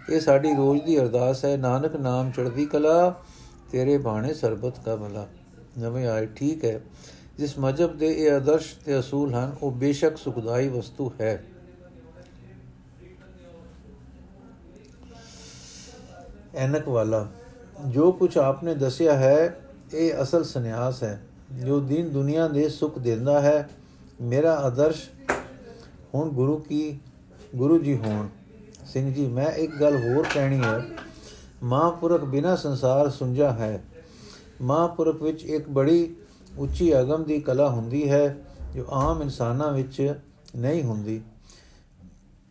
ਇਹ 0.10 0.20
ਸਾਡੀ 0.20 0.56
ਰੋਜ਼ 0.56 0.82
ਦੀ 0.84 1.00
ਅਰਦਾਸ 1.00 1.46
ਹੈ, 1.46 1.58
ਨਾਨਕ 1.58 1.96
ਨਾਮ 1.96 2.32
ਚੜ੍ਹਦੀ 2.32 2.66
ਕਲਾ, 2.66 3.22
ਤੇਰੇ 3.72 3.98
ਬਾਣੇ 3.98 4.34
ਸਰਬਤ 4.34 4.74
ਦਾ 4.86 4.96
ਭਲਾ। 4.96 5.28
ਨਵੇਂ 5.80 6.08
ਆਏ 6.08 6.26
ਠੀਕ 6.26 6.66
ਹੈ। 6.66 6.82
ਜਿਸ 7.38 7.60
ਮਜਬ 7.60 7.98
ਦੇ 7.98 8.14
ਇਹ 8.14 8.32
ਆਦਰਸ਼ 8.32 8.76
ਤੇ 8.86 9.00
ਅਸੂਲ 9.00 9.34
ਹਨ, 9.34 9.56
ਉਹ 9.64 9.72
ਬੇਸ਼ੱਕ 9.72 10.18
ਸੁਖਦਾਈ 10.18 10.68
ਵਸਤੂ 10.68 11.12
ਹੈ। 11.22 11.46
ਐਨਕ 16.56 16.88
ਵਾਲਾ, 16.88 17.28
ਜੋ 17.88 18.12
ਕੁਝ 18.12 18.38
ਆਪਨੇ 18.38 18.76
ਦੱਸਿਆ 18.76 19.14
ਹੈ, 19.14 19.60
ਇਹ 19.94 20.14
ਅਸਲ 20.22 20.44
ਸੰਨਿਆਸ 20.44 21.04
ਹੈ। 21.04 21.22
ਜੋ 21.66 21.80
ਦੀਨ 21.80 22.10
ਦੁਨੀਆ 22.10 22.48
ਦੇ 22.48 22.70
ਸੁਖ 22.70 23.00
ਦਿੰਦਾ 23.00 23.42
ਹੈ, 23.42 23.70
ਮੇਰਾ 24.22 24.56
ਆਦਰਸ਼ 24.56 25.10
ਹੁਣ 26.16 26.30
ਗੁਰੂ 26.30 26.58
ਕੀ, 26.58 27.00
ਗੁਰੂ 27.56 27.78
ਜੀ 27.78 27.98
ਹੋਣ। 27.98 28.28
ਸਿੰਘ 28.86 29.14
ਜੀ, 29.14 29.28
ਮੈਂ 29.28 29.48
ਇੱਕ 29.48 29.76
ਗੱਲ 29.76 29.96
ਹੋਰ 29.96 30.26
ਕਹਿਣੀ 30.34 30.64
ਹੈ। 30.64 30.84
ਮਹਾਂਪੁਰਖ 31.64 32.22
ਬਿਨਾ 32.22 32.56
ਸੰਸਾਰ 32.56 33.10
ਸੁੰਝਾ 33.10 33.52
ਹੈ। 33.52 33.84
ਮਹਾਂਪੁਰਖ 34.62 35.22
ਵਿੱਚ 35.22 35.44
ਇੱਕ 35.44 35.70
ਬੜੀ 35.70 36.16
ਉੱਚੀ 36.58 37.00
ਅਗਮ 37.00 37.24
ਦੀ 37.24 37.40
ਕਲਾ 37.40 37.70
ਹੁੰਦੀ 37.70 38.10
ਹੈ, 38.10 38.38
ਜੋ 38.76 38.86
ਆਮ 38.90 39.22
ਇਨਸਾਨਾਂ 39.22 39.72
ਵਿੱਚ 39.72 40.14
ਨਹੀਂ 40.56 40.84
ਹੁੰਦੀ। 40.84 41.22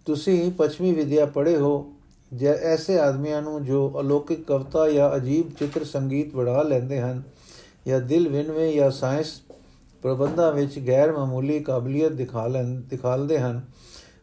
ਤੁਸੀਂ 0.06 0.52
ਪੱਛਮੀ 0.52 0.94
ਵਿਦਿਆ 0.94 1.26
ਪੜ੍ਹੇ 1.26 1.56
ਹੋ 1.56 1.92
ਜੇ 2.32 2.48
ਐਸੇ 2.48 2.98
ਆਦਮੀਆਂ 2.98 3.42
ਨੂੰ 3.42 3.64
ਜੋ 3.64 4.00
ਅਲੌਕਿਕ 4.00 4.46
ਕਵਤਾ 4.46 4.88
ਜਾਂ 4.90 5.16
ਅਜੀਬ 5.16 5.50
ਚਿੱਤਰ 5.50 5.84
ਸੰਗੀਤ 5.84 6.34
ਬਣਾ 6.34 6.62
ਲੈਂਦੇ 6.62 7.00
ਹਨ 7.00 7.22
ਜਾਂ 7.86 8.00
ਦਿਲ 8.00 8.28
ਵਿਨਵੇਂ 8.28 8.72
ਜਾਂ 8.74 8.90
ਸਾਇੰਸ 8.90 9.40
ਪ੍ਰਬੰਧਾਂ 10.02 10.52
ਵਿੱਚ 10.52 10.86
ਗੈਰ 10.86 11.12
ਮਾਮੂਲੀ 11.12 11.60
ਕਾਬਲੀਅਤ 11.60 12.12
ਦਿਖਾ 12.12 12.46
ਲੈਣ 12.46 12.80
ਦਿਖਾਲਦੇ 12.80 13.38
ਹਨ, 13.38 13.60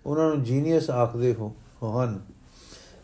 ਉਹਨਾਂ 0.06 0.30
ਨੂੰ 0.30 0.44
ਜੀਨੀਅਸ 0.44 0.90
ਆਖਦੇ 0.90 1.34
ਹੋ 1.34 1.54
ਹਨ 1.84 2.20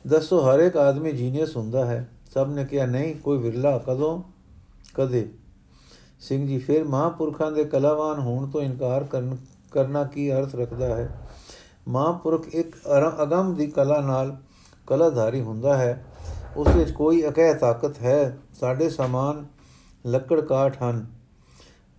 ਦੱਸੋ, 0.08 0.40
ਹਰ 0.42 0.60
ਇੱਕ 0.60 0.78
ਆਦਮੀ 0.78 1.12
ਜੀਨੀਅਸ 1.12 1.58
ਹੁੰਦਾ 1.58 1.86
ਹੈ। 1.86 2.10
ਸਭ 2.34 2.48
ਨੇ 2.50 2.66
ਕਿਹਾ, 2.66 2.86
ਨਹੀਂ, 2.86 3.16
ਕੋਈ 3.16 3.38
ਵਿਰਲਾ 3.38 3.78
ਕਦੋਂ, 3.78 4.24
ਕਦੇ? 4.94 5.30
ਸਿੰਘ 6.20 6.48
ਜੀ 6.48 6.58
ਫਿਰ, 6.58 6.84
ਮਹਾਂਪੁਰਖਾਂ 6.84 7.52
ਦੇ 7.52 7.64
ਕਲਾਵਾਨ 7.64 8.20
ਹੋਣ 8.20 8.50
ਤੋਂ 8.50 8.62
ਇਨਕਾਰ 8.62 9.04
ਕਰਨ, 9.04 9.38
ਕਰਨਾ 9.72 10.04
ਕੀ 10.04 10.34
ਅਰਥ 10.34 10.56
ਰੱਖਦਾ 10.56 10.96
ਹੈ? 10.96 11.30
ਮਹਾਂਪੁਰਖ 11.88 12.48
ਇੱਕ 12.48 12.76
ਅਗੰਮ 13.24 13.54
ਦੀ 13.56 13.68
ਕਲਾ 13.68 14.02
ਨਾਲ 14.02 14.38
ਕਲਾਧਾਰੀ 14.88 15.42
ਹੁੰਦਾ 15.42 15.78
ਹੈ, 15.78 16.06
ਉਸ 16.58 16.68
ਵਿੱਚ 16.68 16.92
ਕੋਈ 16.92 17.28
ਅਕਹਿ 17.28 17.54
ਤਾਕਤ 17.54 17.98
ਹੈ। 17.98 18.38
ਸਾਡੇ 18.60 18.90
ਸਮਾਨ 18.90 19.46
ਲੱਕੜ 20.06 20.42
ਕਾਠ 20.42 20.84
ਹਨ, 20.84 21.06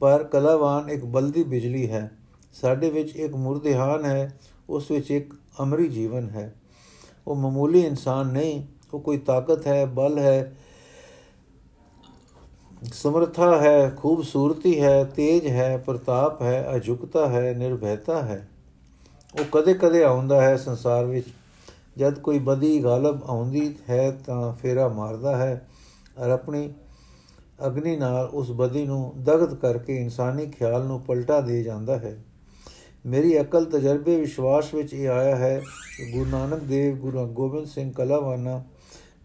ਪਰ 0.00 0.24
ਕਲਾਵਾਨ 0.24 0.90
ਇੱਕ 0.90 1.04
ਬਲਦੀ 1.04 1.44
ਬਿਜਲੀ 1.44 1.90
ਹੈ। 1.90 2.10
ਸਾਡੇ 2.52 2.90
ਵਿੱਚ 2.90 3.16
ਇੱਕ 3.16 3.34
ਮੁਰਦਿਹਾਨ 3.34 4.04
ਹੈ, 4.04 4.40
ਉਸ 4.70 4.90
ਵਿੱਚ 4.90 5.10
ਇੱਕ 5.10 5.34
ਅਮਰੀ 5.62 5.88
ਜੀਵਨ 5.88 6.30
ਹੈ। 6.30 6.54
ਉਹ 7.26 7.36
ਮਾਮੂਲੀ 7.36 7.80
ਇਨਸਾਨ 7.80 8.26
ਨਹੀਂ, 8.26 8.66
ਉਹ 8.94 9.00
ਕੋਈ 9.00 9.18
ਤਾਕਤ 9.18 9.66
ਹੈ, 9.66 9.86
ਬਲ 9.86 10.18
ਹੈ, 10.18 10.56
ਸਮਰਥਾ 12.92 13.58
ਹੈ, 13.58 13.90
ਖੂਬਸੂਰਤੀ 13.90 14.82
ਹੈ, 14.82 15.04
ਤੇਜ 15.04 15.46
ਹੈ, 15.46 15.76
ਪ੍ਰਤਾਪ 15.76 16.42
ਹੈ 16.42 16.68
ਅਜੁਕਤਾ 16.76 17.28
ਹੈ, 17.28 17.54
ਨਿਰਭੈਤਾ 17.54 18.22
ਹੈ। 18.22 18.48
ਉਹ 19.40 19.44
ਕਦੇ-ਕਦੇ 19.52 20.02
ਆਉਂਦਾ 20.02 20.40
ਹੈ 20.40 20.56
ਸੰਸਾਰ 20.56 21.04
ਵਿੱਚ। 21.04 21.26
ਜਦ 21.96 22.18
ਕੋਈ 22.18 22.38
ਬਦੀ 22.38 22.84
ਗਾਲਬ 22.84 23.24
ਆਉਂਦੀ 23.24 23.74
ਹੈ 23.90 24.10
ਤਾਂ 24.10 24.52
ਫੇਰਾ 24.52 24.88
ਮਾਰਦਾ 24.88 25.36
ਹੈ 25.36 25.68
ਔਰ 26.18 26.30
ਆਪਣੀ 26.30 26.74
ਅਗਨੀ 27.66 27.96
ਨਾਲ 27.96 28.26
ਉਸ 28.26 28.50
ਬਦੀ 28.50 28.84
ਨੂੰ 28.84 29.12
ਦਗਧ 29.22 29.54
ਕਰਕੇ 29.54 29.96
ਇਨਸਾਨੀ 29.96 30.46
ਖਿਆਲ 30.46 30.84
ਨੂੰ 30.84 31.00
ਪਲਟਾ 31.00 31.40
ਦੇ 31.40 31.62
ਜਾਂਦਾ 31.62 31.98
ਹੈ। 31.98 32.24
ਮੇਰੀ 33.06 33.40
ਅਕਲ 33.40 33.64
ਤਜਰਬੇ 33.64 34.20
ਵਿਸ਼ਵਾਸ 34.20 34.74
ਵਿੱਚ 34.74 34.94
ਇਹ 34.94 35.08
ਆਇਆ 35.08 35.36
ਹੈ 35.36 35.62
ਕਿ 35.96 36.10
ਗੁਰੂ 36.12 36.30
ਨਾਨਕ 36.30 36.60
ਦੇਵ, 36.60 36.96
ਗੁਰੂ 36.96 37.26
ਗੋਬਿੰਦ 37.26 37.66
ਸਿੰਘ 37.66 37.92
ਕਲਾਵਾਨਾ, 37.92 38.62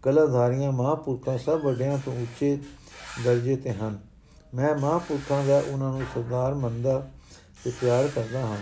ਕਲਾਧਾਰੀਆਂ, 0.02 0.72
ਮਹਾਪੁਰਖਾਂ 0.72 1.38
ਸਭ 1.38 1.60
ਵੱਡਿਆਂ 1.64 1.98
ਤੋਂ 2.04 2.12
ਉੱਚੇ 2.12 2.58
ਦਰਜੇ 3.24 3.56
ਤੇ 3.56 3.70
ਹਨ। 3.70 3.98
ਮੈਂ 4.54 4.74
ਮਹਾਪੁਰਖਾਂ 4.74 5.44
ਦਾ 5.44 5.62
ਉਹਨਾਂ 5.72 5.92
ਨੂੰ 5.92 6.02
ਸਰਦਾਰ 6.14 6.54
ਮੰਨਦਾ 6.54 7.10
ਤੇ 7.64 7.72
ਪਿਆਰ 7.80 8.08
ਕਰਦਾ 8.14 8.40
ਹਾਂ। 8.40 8.58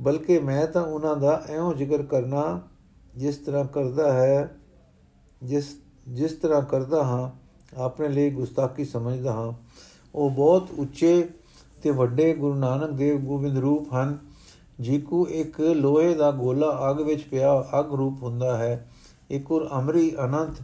ਬਲਕਿ 0.00 0.38
ਮੈਂ 0.38 0.66
ਤਾਂ 0.66 0.82
ਉਹਨਾਂ 0.82 1.16
ਦਾ 1.16 1.42
ਐਉਂ 1.48 1.74
ਜ਼ਿਕਰ 1.74 2.02
ਕਰਨਾ 2.02 2.60
ਜਿਸ 3.16 3.36
ਤਰ੍ਹਾਂ 3.36 3.64
ਕਰਦਾ 3.64 4.12
ਹੈ, 4.12 4.56
ਜਿਸ 5.42 5.76
ਜਿਸ 6.08 6.32
ਤਰ੍ਹਾਂ 6.32 6.62
ਕਰਦਾ 6.62 7.04
ਹਾਂ, 7.04 7.30
ਆਪਣੇ 7.80 8.08
ਲਈ 8.08 8.30
ਗੁਸਤਾਖੀ 8.30 8.84
ਸਮਝਦਾ 8.84 9.32
ਹਾਂ। 9.32 9.52
ਉਹ 10.14 10.30
ਬਹੁਤ 10.30 10.68
ਉੱਚੇ 10.78 11.28
ਤੇ 11.82 11.90
ਵੱਡੇ 11.90 12.34
ਗੁਰੂ 12.34 12.54
ਨਾਨਕ 12.54 12.90
ਦੇਵ 12.90 13.18
ਗੋਬਿੰਦ 13.18 13.58
ਰੂਪ 13.58 13.94
ਹਨ, 13.94 14.18
ਜੀਕੂ 14.80 15.26
ਇੱਕ 15.26 15.60
ਲੋਹੇ 15.60 16.14
ਦਾ 16.14 16.30
ਗੋਲਾ 16.30 16.90
ਅੱਗ 16.90 17.00
ਵਿੱਚ 17.00 17.22
ਪਿਆ 17.22 17.64
ਅੱਗ 17.78 17.94
ਰੂਪ 17.94 18.22
ਹੁੰਦਾ 18.22 18.56
ਹੈ। 18.56 18.90
ਇੱਕ 19.30 19.52
ਉਰ 19.52 19.68
ਅਮਰੀ 19.78 20.16
ਅਨੰਤ, 20.24 20.56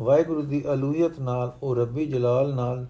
ਵਾਹਿਗੁਰੂ 0.00 0.42
ਦੀ 0.42 0.64
ਅਲੂਹੀਅਤ 0.72 1.20
ਨਾਲ 1.20 1.52
ਉਹ 1.62 1.76
ਰੱਬੀ 1.76 2.06
ਜਲਾਲ 2.06 2.54
ਨਾਲ 2.54 2.86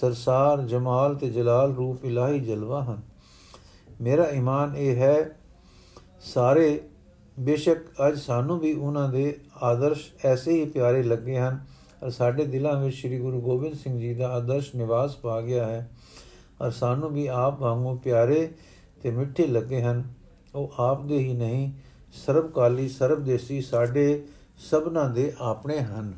ਸਰਸਾਰ, 0.00 0.62
ਜਮਾਲ 0.62 1.14
ਤੇ 1.14 1.30
ਜਲਾਲ 1.30 1.74
ਰੂਪ 1.74 2.04
ਇਲਾਹੀ 2.04 2.40
ਜਲਵਾ 2.40 2.84
ਹਨ। 2.84 3.13
ਮੇਰਾ 4.00 4.28
ਈਮਾਨ 4.30 4.76
ਇਹ 4.76 4.96
ਹੈ, 4.96 5.36
ਸਾਰੇ 6.20 6.80
ਬੇਸ਼ੱਕ 7.40 7.86
ਅੱਜ 8.08 8.18
ਸਾਨੂੰ 8.18 8.58
ਵੀ 8.60 8.72
ਉਹਨਾਂ 8.72 9.08
ਦੇ 9.08 9.36
ਆਦਰਸ਼ 9.62 10.10
ਐਸੇ 10.24 10.52
ਹੀ 10.52 10.64
ਪਿਆਰੇ 10.64 11.02
ਲੱਗੇ 11.02 11.38
ਹਨ 11.38 11.58
ਔਰ 12.02 12.10
ਸਾਡੇ 12.10 12.44
ਦਿਲਾਂ 12.46 12.80
ਵਿੱਚ 12.80 12.96
ਸ੍ਰੀ 12.96 13.18
ਗੁਰੂ 13.20 13.40
ਗੋਬਿੰਦ 13.40 13.74
ਸਿੰਘ 13.74 13.98
ਜੀ 14.00 14.14
ਦਾ 14.14 14.28
ਆਦਰਸ਼ 14.28 14.74
ਨਿਵਾਸ 14.76 15.16
ਪਾ 15.16 15.40
ਗਿਆ 15.40 15.66
ਹੈ 15.66 15.90
ਔਰ 16.60 16.70
ਸਾਨੂੰ 16.70 17.12
ਵੀ 17.12 17.26
ਆਪ 17.26 17.60
ਵਾਂਗੂ 17.60 17.96
ਪਿਆਰੇ 17.96 18.50
ਤੇ 19.02 19.10
ਮਿੱਠੇ 19.10 19.46
ਲੱਗੇ 19.46 19.82
ਹਨ। 19.82 20.02
ਉਹ 20.54 20.74
ਆਪ 20.78 21.04
ਦੇ 21.04 21.18
ਹੀ 21.18 21.32
ਨਹੀਂ, 21.32 21.72
ਸਰਬਕਾਲੀ, 22.26 22.88
ਸਰਬਦੇਸੀ 22.88 23.60
ਸਾਡੇ 23.60 24.24
ਸਭਨਾ 24.70 25.08
ਦੇ 25.08 25.32
ਆਪਣੇ 25.40 25.80
ਹਨ। 25.80 26.12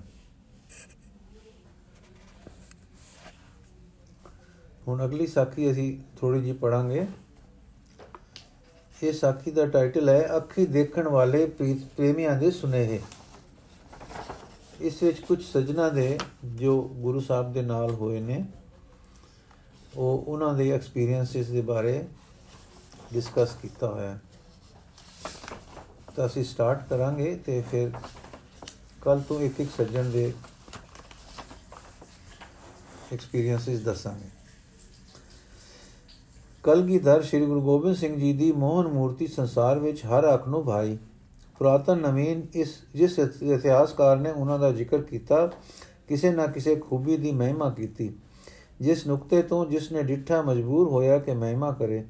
ਹੁਣ 4.88 5.04
ਅਗਲੀ 5.04 5.26
ਸਾਖੀ 5.26 5.70
ਅਸੀਂ 5.70 5.96
ਥੋੜੀ 6.18 6.42
ਜੀ 6.42 6.52
ਪੜਾਂਗੇ 6.52 7.06
ਇਹ 9.02 9.12
ਸਾਖੀ 9.12 9.50
ਦਾ 9.50 9.66
ਟਾਈਟਲ 9.66 10.08
ਹੈ, 10.08 10.36
ਅੱਖੀ 10.36 10.64
ਦੇਖਣ 10.66 11.08
ਵਾਲੇ 11.08 11.46
ਪ੍ਰੇਮੀਆਂ 11.96 12.34
ਦੇ 12.36 12.50
ਸੁਨੇਹੇ। 12.50 13.00
ਇਸ 14.80 15.02
ਵਿੱਚ 15.02 15.20
ਕੁਝ 15.20 15.42
ਸਜਣਾ 15.44 15.88
ਦੇ 15.88 16.18
ਜੋ 16.44 16.80
ਗੁਰੂ 16.82 17.20
ਸਾਹਿਬ 17.20 17.52
ਦੇ 17.52 17.62
ਨਾਲ 17.62 17.90
ਹੋਏ 17.90 18.20
ਨੇ, 18.20 18.44
ਉਹ 19.96 20.24
ਉਹਨਾਂ 20.26 20.52
ਦੇ 20.54 20.70
ਐਕਸਪੀਰੀਐਂਸਸ 20.70 21.46
ਦੇ 21.46 21.60
ਬਾਰੇ 21.60 22.04
ਡਿਸਕਸ 23.12 23.54
ਕੀਤਾ 23.62 23.88
ਹੋਇਆ 23.88 24.10
ਹੈ। 24.10 24.20
ਤਾਂ 26.16 26.26
ਅਸੀਂ 26.26 26.44
ਸਟਾਰਟ 26.44 26.88
ਕਰਾਂਗੇ 26.88 27.34
ਤੇ 27.36 27.62
ਫਿਰ 27.70 27.90
ਕੱਲ 29.02 29.20
ਤੋਂ 29.20 29.40
ਇੱਕ 29.40 29.60
ਇੱਕ 29.60 29.70
ਸੱਜਣ 29.76 30.10
ਦੇ 30.10 30.32
ਐਕਸਪੀਰੀਐਂਸਸ 33.12 33.80
ਦੱਸਾਂਗੇ। 33.80 34.35
ਕਲਗੀਧਰ 36.66 37.22
ਸ੍ਰੀ 37.22 37.46
ਗੁਰੂ 37.46 37.60
ਗੋਬਿੰਦ 37.62 37.96
ਸਿੰਘ 37.96 38.14
ਜੀ 38.16 38.32
ਦੀ 38.32 38.50
ਮੋਹਨ 38.52 38.86
ਮੂਰਤੀ 38.88 39.26
ਸੰਸਾਰ 39.26 39.78
ਵਿੱਚ 39.78 40.04
ਹਰ 40.04 40.32
ਅੱਖ 40.34 40.46
ਨੂੰ 40.48 40.64
ਭਾਈ। 40.64 40.96
ਪੁਰਾਤਨ 41.58 41.98
ਨਵੀਨ 41.98 42.42
ਇਸ, 42.54 42.72
ਜਿਸ 42.94 43.18
ਇਤਿਹਾਸਕਾਰ 43.18 44.16
ਨੇ 44.16 44.30
ਉਹਨਾਂ 44.30 44.58
ਦਾ 44.58 44.70
ਜ਼ਿਕਰ 44.72 45.02
ਕੀਤਾ, 45.02 45.46
ਕਿਸੇ 46.08 46.30
ਨਾ 46.30 46.46
ਕਿਸੇ 46.46 46.74
ਖੂਬੀ 46.76 47.16
ਦੀ 47.16 47.32
ਮਹਿਮਾ 47.32 47.68
ਕੀਤੀ, 47.70 48.10
ਜਿਸ 48.80 49.06
ਨੁਕਤੇ 49.06 49.42
ਤੋਂ 49.42 49.64
ਜਿਸ 49.66 49.90
ਨੇ 49.92 50.02
ਡਿੱਠਾ 50.02 50.42
ਮਜਬੂਰ 50.42 50.88
ਹੋਇਆ 50.88 51.18
ਕਿ 51.18 51.34
ਮਹਿਮਾ 51.34 51.70
ਕਰੇ। 51.72 52.02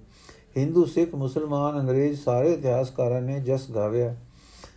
ਹਿੰਦੂ, 0.57 0.85
ਸਿੱਖ, 0.85 1.15
ਮੁਸਲਮਾਨ, 1.15 1.79
ਅੰਗਰੇਜ਼ 1.81 2.21
ਸਾਰੇ 2.21 2.53
ਇਤਿਹਾਸਕਾਰਾਂ 2.53 3.21
ਨੇ 3.23 3.39
ਜਸ 3.41 3.71
ਗਾਵਿਆ। 3.71 4.17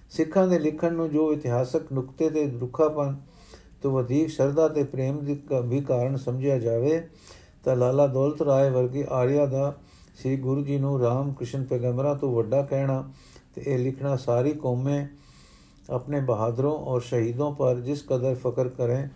ਸਿੱਖਾਂ 0.09 0.47
ਦੇ 0.47 0.59
ਲਿਖਣ 0.59 0.93
ਨੂੰ 0.93 1.09
ਜੋ 1.09 1.31
ਇਤਿਹਾਸਕ 1.33 1.91
ਨੁਕਤੇ 1.93 2.29
ਤੇ 2.29 2.45
ਦੁੱਖਾਪਨ 2.47 3.15
ਤੋਂ 3.81 3.91
ਵਧੇਕ 3.91 4.29
ਸ਼ਰਧਾ 4.29 4.67
ਤੇ 4.67 4.83
ਪ੍ਰੇਮ 4.83 5.25
ਦੀ 5.25 5.39
ਵੀ 5.65 5.81
ਕਾਰਨ 5.81 6.17
ਸਮਝਿਆ 6.17 6.57
ਜਾਵੇ 6.59 7.01
ਤਾਂ 7.69 7.75
ਲਾਲਾ 7.75 8.07
ਦੌਲਤ 8.07 8.41
ਰਾਏ 8.41 8.69
ਵਰਗੇ 8.69 9.05
ਆਰਿਆ 9.09 9.45
ਦਾ 9.45 9.77
ਸ੍ਰੀ 10.19 10.37
ਗੁਰੂ 10.37 10.63
ਜੀ 10.63 10.77
ਨੂੰ 10.77 10.99
ਰਾਮ 11.01 11.33
ਕ੍ਰਿਸ਼ਨ 11.33 11.63
ਪੈਗੰਬਰਾਂ 11.63 12.15
ਤੋਂ 12.15 12.35
ਵੱਡਾ 12.35 12.61
ਕਹਿਣਾ 12.61 13.03
ਤੇ 13.55 13.63
ਇਹ 13.67 13.79
ਲਿਖਣਾ 13.79 14.15
ਸਾਰੀ 14.15 14.53
ਕੌਮੇ 14.53 15.07
ਆਪਣੇ 15.89 16.21
ਬਹਾਦਰੋਂ 16.21 16.73
ਔਰ 16.77 17.01
ਸ਼ਹੀਦੋਂ 17.01 17.55
ਪਰ 17.55 17.79
ਜਿਸ 17.79 18.03
ਕਦਰ 18.09 18.35
ਫਕਰ 18.35 18.69
ਕਰੇ, 18.69 19.07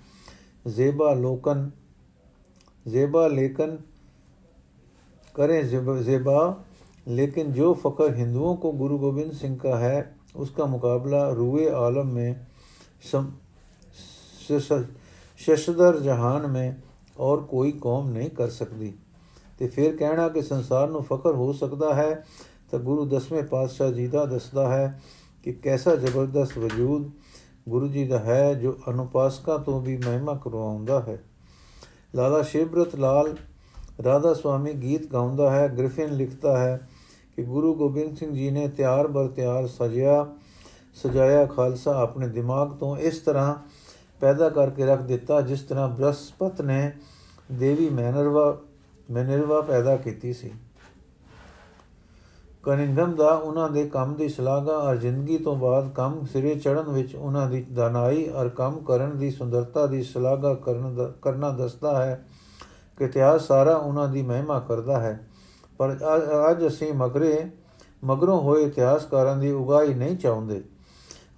ਜ਼ੇਬਾ 0.67 1.13
ਲੋਕਨ, 1.13 1.71
ਜ਼ੇਬਾ 2.87 3.27
ਲੇਕਨ 3.27 3.77
करे 5.35 5.63
जेबा 5.63 6.65
लेकिन 7.07 7.53
जो 7.53 7.73
फ़ख्र 7.73 8.13
हिंदुओं 8.15 8.55
को 8.55 8.71
गुरु 8.71 8.97
गोविंद 8.97 9.31
सिंह 9.31 9.55
का 9.57 9.77
है 9.77 9.97
उसका 10.35 10.65
मुकाबला 10.65 11.21
रूए 11.29 11.69
आलम 11.69 12.07
में 12.07 12.35
सम 13.11 13.31
शशधर 15.39 15.99
जहान 15.99 16.49
में 16.49 16.75
ਔਰ 17.19 17.41
ਕੋਈ 17.41 17.71
ਕੌਮ 17.71 18.09
ਨਹੀਂ 18.09 18.29
ਕਰ 18.29 18.49
ਸਕਦੀ। 18.49 18.93
ਤੇ 19.59 19.67
ਫਿਰ 19.67 19.95
ਕਹਿਣਾ 19.95 20.29
ਕਿ 20.29 20.41
ਸੰਸਾਰ 20.41 20.89
ਨੂੰ 20.89 21.03
ਫਕਰ 21.03 21.31
ਹੋ 21.31 21.53
ਸਕਦਾ 21.53 21.93
ਹੈ, 21.93 22.25
ਤਾਂ 22.71 22.79
ਗੁਰੂ 22.79 23.05
ਦਸਵੇਂ 23.05 23.43
ਪਾਤਸ਼ਾਹ 23.43 23.91
ਜੀ 23.91 24.07
ਦਾ 24.07 24.25
ਦੱਸਦਾ 24.25 24.73
ਹੈ 24.73 25.01
ਕਿ 25.43 25.53
ਕੈਸਾ 25.53 25.95
ਜ਼ਬਰਦਸਤ 25.95 26.57
ਵਜੂਦ 26.57 27.11
ਗੁਰੂ 27.69 27.87
ਜੀ 27.87 28.07
ਦਾ 28.07 28.19
ਹੈ 28.19 28.53
ਜੋ 28.53 28.77
ਅਨੁਪਾਸਕਾਂ 28.89 29.59
ਤੋਂ 29.59 29.81
ਵੀ 29.81 29.97
ਮਹਿਮਾ 29.97 30.33
ਕਰਵਾਉਂਦਾ 30.43 30.99
ਹੈ। 30.99 31.23
ਲਾਲਾ 32.15 32.41
ਸ਼ੇਬਰਤ 32.41 32.95
ਲਾਲ 32.95 33.37
ਰਾਧਾ 34.03 34.33
ਸੁਆਮੀ 34.33 34.73
ਗੀਤ 34.73 35.11
ਗਾਉਂਦਾ 35.11 35.51
ਹੈ, 35.51 35.67
ਗ੍ਰਿਫਿਨ 35.67 36.13
ਲਿਖਦਾ 36.13 36.57
ਹੈ 36.57 36.89
ਕਿ 37.35 37.43
ਗੁਰੂ 37.43 37.75
ਗੋਬਿੰਦ 37.75 38.17
ਸਿੰਘ 38.17 38.33
ਜੀ 38.33 38.51
ਨੇ 38.51 38.67
ਤਿਆਰ 38.67 39.07
ਬਰ 39.07 39.27
ਤਿਆਰ 39.27 39.67
ਸਜਿਆ, 39.67 40.27
ਸਜਾਇਆ 40.95 41.45
ਖਾਲਸਾ 41.45 42.01
ਆਪਣੇ 42.01 42.27
ਦਿਮਾਗ 42.27 42.71
ਤੋਂ 42.71 42.97
ਇਸ 42.97 43.19
ਤਰ੍ਹਾਂ 43.19 43.55
ਪੈਦਾ 44.23 44.49
ਕਰਕੇ 44.49 44.85
ਰੱਖ 44.85 45.01
ਦਿੱਤਾ, 45.01 45.41
ਜਿਸ 45.41 45.61
ਤਰ੍ਹਾਂ 45.61 45.87
ਬ੍ਰਹਸਪਤ 45.89 46.61
ਨੇ 46.61 46.91
ਦੇਵੀ 47.51 47.89
ਮੈਨਰਵਾ 47.89 48.57
ਮੈਨਰਵਾ 49.11 49.61
ਪੈਦਾ 49.61 49.95
ਕੀਤੀ 49.97 50.33
ਸੀ। 50.33 50.51
ਕਨਿੰਗਮ 52.63 53.15
ਦਾ 53.15 53.29
ਉਹਨਾਂ 53.29 53.69
ਦੇ 53.69 53.83
ਕੰਮ 53.89 54.13
ਦੀ 54.15 54.27
ਸ਼ਲਾਘਾ 54.29 54.73
ਔਰ 54.73 54.95
ਜ਼ਿੰਦਗੀ 54.95 55.37
ਤੋਂ 55.37 55.55
ਬਾਅਦ 55.55 55.89
ਕੰਮ 55.89 56.25
ਸਿਰੇ 56.25 56.53
ਚੜਨ 56.55 56.89
ਵਿੱਚ 56.89 57.15
ਉਹਨਾਂ 57.15 57.49
ਦੀ 57.49 57.61
ਦਾਨਾਈ 57.73 58.29
ਔਰ 58.29 58.49
ਕੰਮ 58.49 58.79
ਕਰਨ 58.79 59.17
ਦੀ 59.19 59.31
ਸੁੰਦਰਤਾ 59.31 59.85
ਦੀ 59.87 60.03
ਸ਼ਲਾਘਾ 60.03 60.53
ਕਰਨ 60.53 60.95
ਦਾ, 60.95 61.11
ਕਰਨਾ 61.21 61.49
ਦੱਸਦਾ 61.49 62.05
ਹੈ 62.05 62.25
ਕਿ 62.97 63.05
ਇਤਿਹਾਸ 63.05 63.47
ਸਾਰਾ 63.47 63.75
ਉਹਨਾਂ 63.75 64.07
ਦੀ 64.07 64.21
ਮਹਿਮਾ 64.21 64.59
ਕਰਦਾ 64.59 64.99
ਹੈ। 64.99 65.19
ਪਰ 65.77 65.97
ਅੱਜ 66.51 66.67
ਅਸੀਂ 66.67 66.93
ਮਗਰੇ, 66.93 67.45
ਮਗਰੋਂ 68.03 68.41
ਹੋਏ 68.41 68.63
ਇਤਿਹਾਸਕਾਰਾਂ 68.63 69.37
ਦੀ 69.37 69.51
ਉਗਾਈ 69.51 69.93
ਨਹੀਂ 69.93 70.17
ਚਾਹੁੰਦੇ। 70.17 70.63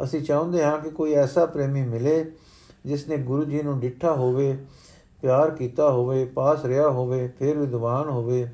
ਅਸੀਂ 0.04 0.22
ਚਾਹੁੰਦੇ 0.22 0.64
ਹਾਂ 0.64 0.78
ਕਿ 0.80 0.90
ਕੋਈ 0.90 1.14
ਐਸਾ 1.14 1.46
ਪ੍ਰੇਮੀ 1.46 1.82
ਮਿਲੇ 1.82 2.32
ਜਿਸ 2.86 3.08
ਨੇ 3.08 3.18
ਗੁਰੂ 3.18 3.44
ਜੀ 3.44 3.62
ਨੂੰ 3.62 3.80
ਡਿੱਠਾ 3.80 4.14
ਹੋਵੇ, 4.14 4.58
ਪਿਆਰ 5.22 5.50
ਕੀਤਾ 5.50 5.90
ਹੋਵੇ, 5.92 6.26
ਪਾਸ 6.26 6.66
ਰਿਹਾ 6.66 6.90
ਹੋਵੇ, 6.90 7.28
ਫਿਰ 7.40 7.58
ਵਿਦਵਾਨ 7.58 8.10
ਹੋਵੇ, 8.10 8.48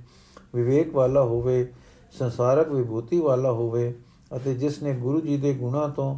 ਵਿਵੇਕ 0.55 0.93
ਵਾਲਾ 0.93 1.23
ਹੋਵੇ, 1.23 1.67
ਸੰਸਾਰਕ 2.11 2.69
ਵਿਭੂਤੀ 2.69 3.19
ਵਾਲਾ 3.19 3.51
ਹੋਵੇ 3.51 3.93
ਅਤੇ 4.35 4.53
ਜਿਸ 4.53 4.81
ਨੇ 4.83 4.93
ਗੁਰੂ 4.93 5.21
ਜੀ 5.21 5.37
ਦੇ 5.37 5.53
ਗੁਣਾਂ 5.53 5.87
ਤੋਂ 5.89 6.15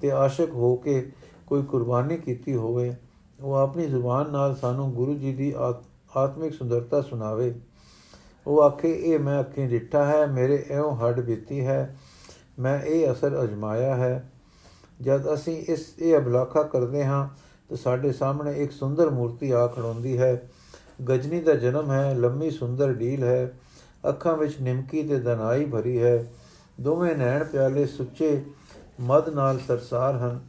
ਤੇ 0.00 0.10
ਆਸ਼ਿਕ 0.10 0.50
ਹੋ 0.50 0.74
ਕੇ 0.76 1.10
ਕੋਈ 1.46 1.62
ਕੁਰਬਾਨੀ 1.62 2.16
ਕੀਤੀ 2.16 2.54
ਹੋਵੇ, 2.56 2.94
ਉਹ 3.42 3.54
ਆਪਣੀ 3.54 3.86
ਜ਼ੁਬਾਨ 3.86 4.30
ਨਾਲ 4.30 4.56
ਸਾਨੂੰ 4.56 4.92
ਗੁਰੂ 4.92 5.14
ਜੀ 5.14 5.32
ਦੀ 5.34 5.52
ਆਤਮਿਕ 6.16 6.54
ਸੁੰਦਰਤਾ 6.54 7.00
ਸੁਣਾਵੇ। 7.00 7.54
ਉਹ 8.46 8.62
ਆਖੇ, 8.62 8.92
ਇਹ 8.92 9.18
ਮੈਂ 9.18 9.40
ਅੱਖੀਂ 9.40 9.68
ਡਿੱਠਾ 9.68 10.04
ਹੈ, 10.04 10.26
ਮੇਰੇ 10.26 10.64
ਐਉਂ 10.70 10.96
ਹੱਡ 10.96 11.20
ਬੀਤੀ 11.20 11.66
ਹੈ, 11.66 11.96
ਮੈਂ 12.58 12.80
ਇਹ 12.80 13.12
ਅਸਰ 13.12 13.42
ਅਜਮਾਇਆ 13.44 13.96
ਹੈ। 13.96 14.30
ਜਦ 15.02 15.32
ਅਸੀਂ 15.34 15.56
ਇਸ, 15.68 15.94
ਇਹ 15.98 16.16
ਅਬਲਾਖਾ 16.16 16.62
ਕਰਦੇ 16.62 17.04
ਹਾਂ 17.04 17.28
ਤਾਂ 17.68 17.76
ਸਾਡੇ 17.76 18.12
ਸਾਹਮਣੇ 18.12 18.62
ਇੱਕ 18.62 18.72
ਸੁੰਦਰ 18.72 19.10
ਮੂਰਤੀ 19.10 19.50
ਆ 19.50 19.66
ਖੜੋਂਦੀ 19.66 20.18
ਹੈ। 20.18 20.50
ਗਜਨੀ 21.08 21.40
ਦਾ 21.40 21.54
ਜਨਮ 21.54 21.90
ਹੈ, 21.90 22.14
ਲੰਮੀ 22.14 22.50
ਸੁੰਦਰ 22.50 22.92
ਢੀਲ 22.92 23.24
ਹੈ, 23.24 23.58
ਅੱਖਾਂ 24.08 24.36
ਵਿੱਚ 24.36 24.60
ਨਿਮਕੀ 24.60 25.02
ਤੇ 25.02 25.18
ਦਨਾਈ 25.18 25.64
ਭਰੀ 25.64 26.02
ਹੈ। 26.02 26.24
ਦੋਵੇਂ 26.80 27.16
ਨੈਣ 27.16 27.44
ਪਿਆਲੇ 27.44 27.86
ਸੁੱਚੇ 27.86 28.44
ਮਦ 29.00 29.28
ਨਾਲ 29.28 29.58
ਸਰਸਾਰ 29.58 30.14
ਹਨ। 30.14 30.40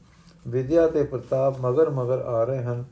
ਵਿਦਿਆ 0.48 0.88
ਤੇ 0.88 1.04
ਪ੍ਰਤਾਪ 1.04 1.62
ਮਗਰ 1.62 1.90
ਮਗਰ 1.90 2.20
ਆ 2.20 2.44
ਰਹੇ 2.44 2.64
ਹਨ। 2.64 2.86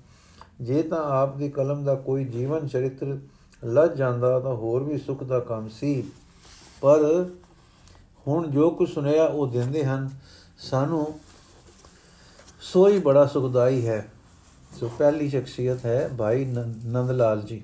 ਜੇ 0.61 0.81
ਤਾਂ 0.81 1.03
ਆਪ 1.03 1.37
ਦੀ 1.37 1.49
ਕਲਮ 1.49 1.83
ਦਾ 1.83 1.95
ਕੋਈ 1.95 2.25
ਜੀਵਨ 2.25 2.67
ਚਰਿੱਤਰ 2.67 3.17
ਲੱਜ 3.65 3.97
ਜਾਂਦਾ 3.97 4.39
ਤਾਂ 4.39 4.55
ਹੋਰ 4.55 4.83
ਵੀ 4.83 4.97
ਸੁਖ 4.97 5.23
ਦਾ 5.23 5.39
ਕੰਮ 5.39 5.69
ਸੀ। 5.69 6.03
ਪਰ 6.81 7.29
ਹੁਣ 8.27 8.47
ਜੋ 8.47 8.69
ਕੁ 8.69 8.85
ਸੁਨਿਆ 8.85 9.25
ਉਹ 9.25 9.47
ਦਿੰਦੇ 9.47 9.85
ਹਨ, 9.85 10.09
ਸਾਨੂੰ 10.57 11.19
ਸੋਈ 12.61 12.99
ਬੜਾ 12.99 13.25
ਸੁਖਦਾਈ 13.25 13.87
ਹੈ। 13.87 14.11
ਸੋ 14.79 14.89
ਪਹਿਲੀ 14.97 15.29
ਸ਼ਖਸੀਅਤ 15.29 15.85
ਹੈ 15.85 16.09
ਭਾਈ 16.17 16.43
ਨੰਦ 16.45 17.11
ਲਾਲ 17.11 17.41
ਜੀ। 17.41 17.61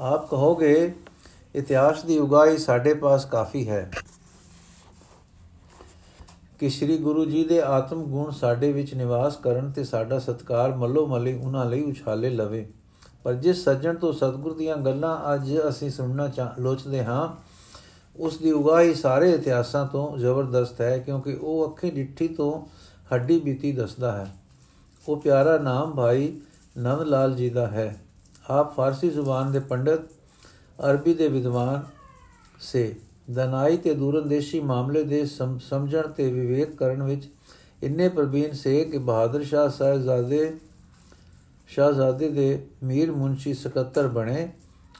ਆਪ 0.00 0.28
ਕਹੋਗੇ, 0.30 0.94
ਇਤਿਹਾਸ 1.54 2.02
ਦੀ 2.04 2.18
ਉਗਾਈ 2.18 2.56
ਸਾਡੇ 2.58 2.94
ਪਾਸ 2.94 3.24
ਕਾਫੀ 3.24 3.68
ਹੈ 3.68 3.90
ਕਿ 6.58 6.68
ਸ੍ਰੀ 6.68 6.96
ਗੁਰੂ 6.98 7.24
ਜੀ 7.24 7.44
ਦੇ 7.44 7.60
ਆਤਮ 7.60 8.02
ਗੁਣ 8.04 8.30
ਸਾਡੇ 8.30 8.72
ਵਿੱਚ 8.72 8.94
ਨਿਵਾਸ 8.94 9.36
ਕਰਨ 9.36 9.70
ਤੇ 9.70 9.84
ਸਾਡਾ 9.84 10.18
ਸਤਕਾਰ 10.18 10.74
ਮੱਲੋ 10.74 11.06
ਮੱਲੀ 11.06 11.34
ਉਹਨਾਂ 11.34 11.64
ਲਈ 11.64 11.82
ਉਛਾਲੇ 11.82 12.30
ਲਵੇ। 12.30 12.66
ਪਰ 13.24 13.34
ਜਿਸ 13.34 13.64
ਸੱਜਣ 13.64 13.94
ਤੋਂ 13.94 14.12
ਸਤਿਗੁਰ 14.12 14.56
ਦੀਆਂ 14.56 14.76
ਗੱਲਾਂ 14.76 15.34
ਅੱਜ 15.34 15.52
ਅਸੀਂ 15.68 15.90
ਸੁਣਨਾ 15.90 16.28
ਲੋਚਦੇ 16.58 17.04
ਹਾਂ, 17.04 17.28
ਉਸ 18.16 18.38
ਦੀ 18.38 18.52
ਉਗਾਈ 18.52 18.94
ਸਾਰੇ 18.94 19.30
ਇਤਿਹਾਸਾਂ 19.32 19.86
ਤੋਂ 19.86 20.16
ਜ਼ਬਰਦਸਤ 20.18 20.80
ਹੈ 20.80 20.98
ਕਿਉਂਕਿ 20.98 21.34
ਉਹ 21.34 21.70
ਅੱਖੇ 21.70 21.90
ਡਿੱਠੀ 21.90 22.28
ਤੋਂ 22.28 22.50
ਹੱਡੀ 23.14 23.38
ਬੀਤੀ 23.40 23.72
ਦੱਸਦਾ 23.72 24.12
ਹੈ। 24.12 24.26
ਉਹ 25.08 25.20
ਪਿਆਰਾ 25.20 25.58
ਨਾਮ 25.58 25.94
ਭਾਈ 25.94 26.32
ਨੰਦ 26.78 27.02
ਲਾਲ 27.02 27.34
ਜੀ 27.34 27.48
ਦਾ 27.50 27.66
ਹੈ। 27.66 27.96
ਆਪ 28.50 28.74
ਫਾਰਸੀ 28.76 29.08
ਜ਼ੁਬਾਨ 29.10 29.52
ਦੇ 29.52 29.58
ਪੰਡਤ, 29.58 30.00
ਅਰਬੀ 30.90 31.14
ਦੇ 31.14 31.28
ਵਿਦਵਾਨ 31.28 31.82
ਸੇ। 32.60 32.94
ਦਨਾਈ 33.30 33.76
ਤੇ 33.76 33.94
ਦੂਰੰਦੇਸ਼ੀ 33.94 34.60
ਮਾਮਲੇ 34.60 35.02
ਦੇ 35.02 35.24
ਸਮਝਣ 35.60 36.08
ਤੇ 36.08 36.32
ਵਿਵੇਕ 36.32 36.76
ਕਰਨ 36.76 37.02
ਵਿੱਚ 37.02 37.28
ਇੰਨੇ 37.82 38.08
ਪ੍ਰਬੀਨ 38.08 38.52
ਸੇ 38.52 38.84
ਕਿ 38.84 38.98
ਬਹਾਦਰ 38.98 39.44
ਸ਼ਾਹ 39.44 39.68
ਸਾਹਿਬਜ਼ਾਦੇ, 39.68 40.56
ਸ਼ਾਹਜ਼ਾਦੇ 41.68 42.28
ਦੇ 42.28 42.66
ਮੀਰ 42.82 43.10
ਮੁੰਸ਼ੀ 43.12 43.54
ਸਕੱਤਰ 43.54 44.08
ਬਣੇ 44.08 44.48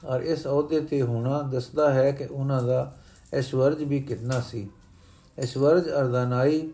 ਔਰ 0.05 0.21
ਇਸ 0.21 0.45
ਅਹੁਦੇ 0.47 0.81
ਤੇ 0.81 1.01
ਹੋਣਾ 1.01 1.41
ਦੱਸਦਾ 1.41 1.93
ਹੈ 1.93 2.11
ਕਿ 2.11 2.25
ਉਹਨਾਂ 2.25 2.63
ਦਾ 2.63 2.95
ਐਸ਼ਵਰਜ 3.33 3.83
ਵੀ 3.83 3.99
ਕਿੰਨਾ 4.01 4.39
ਸੀ। 4.41 4.69
ਐਸ਼ਵਰਜ 5.37 5.89
ਅਰਦਾਨਾਈ 5.89 6.69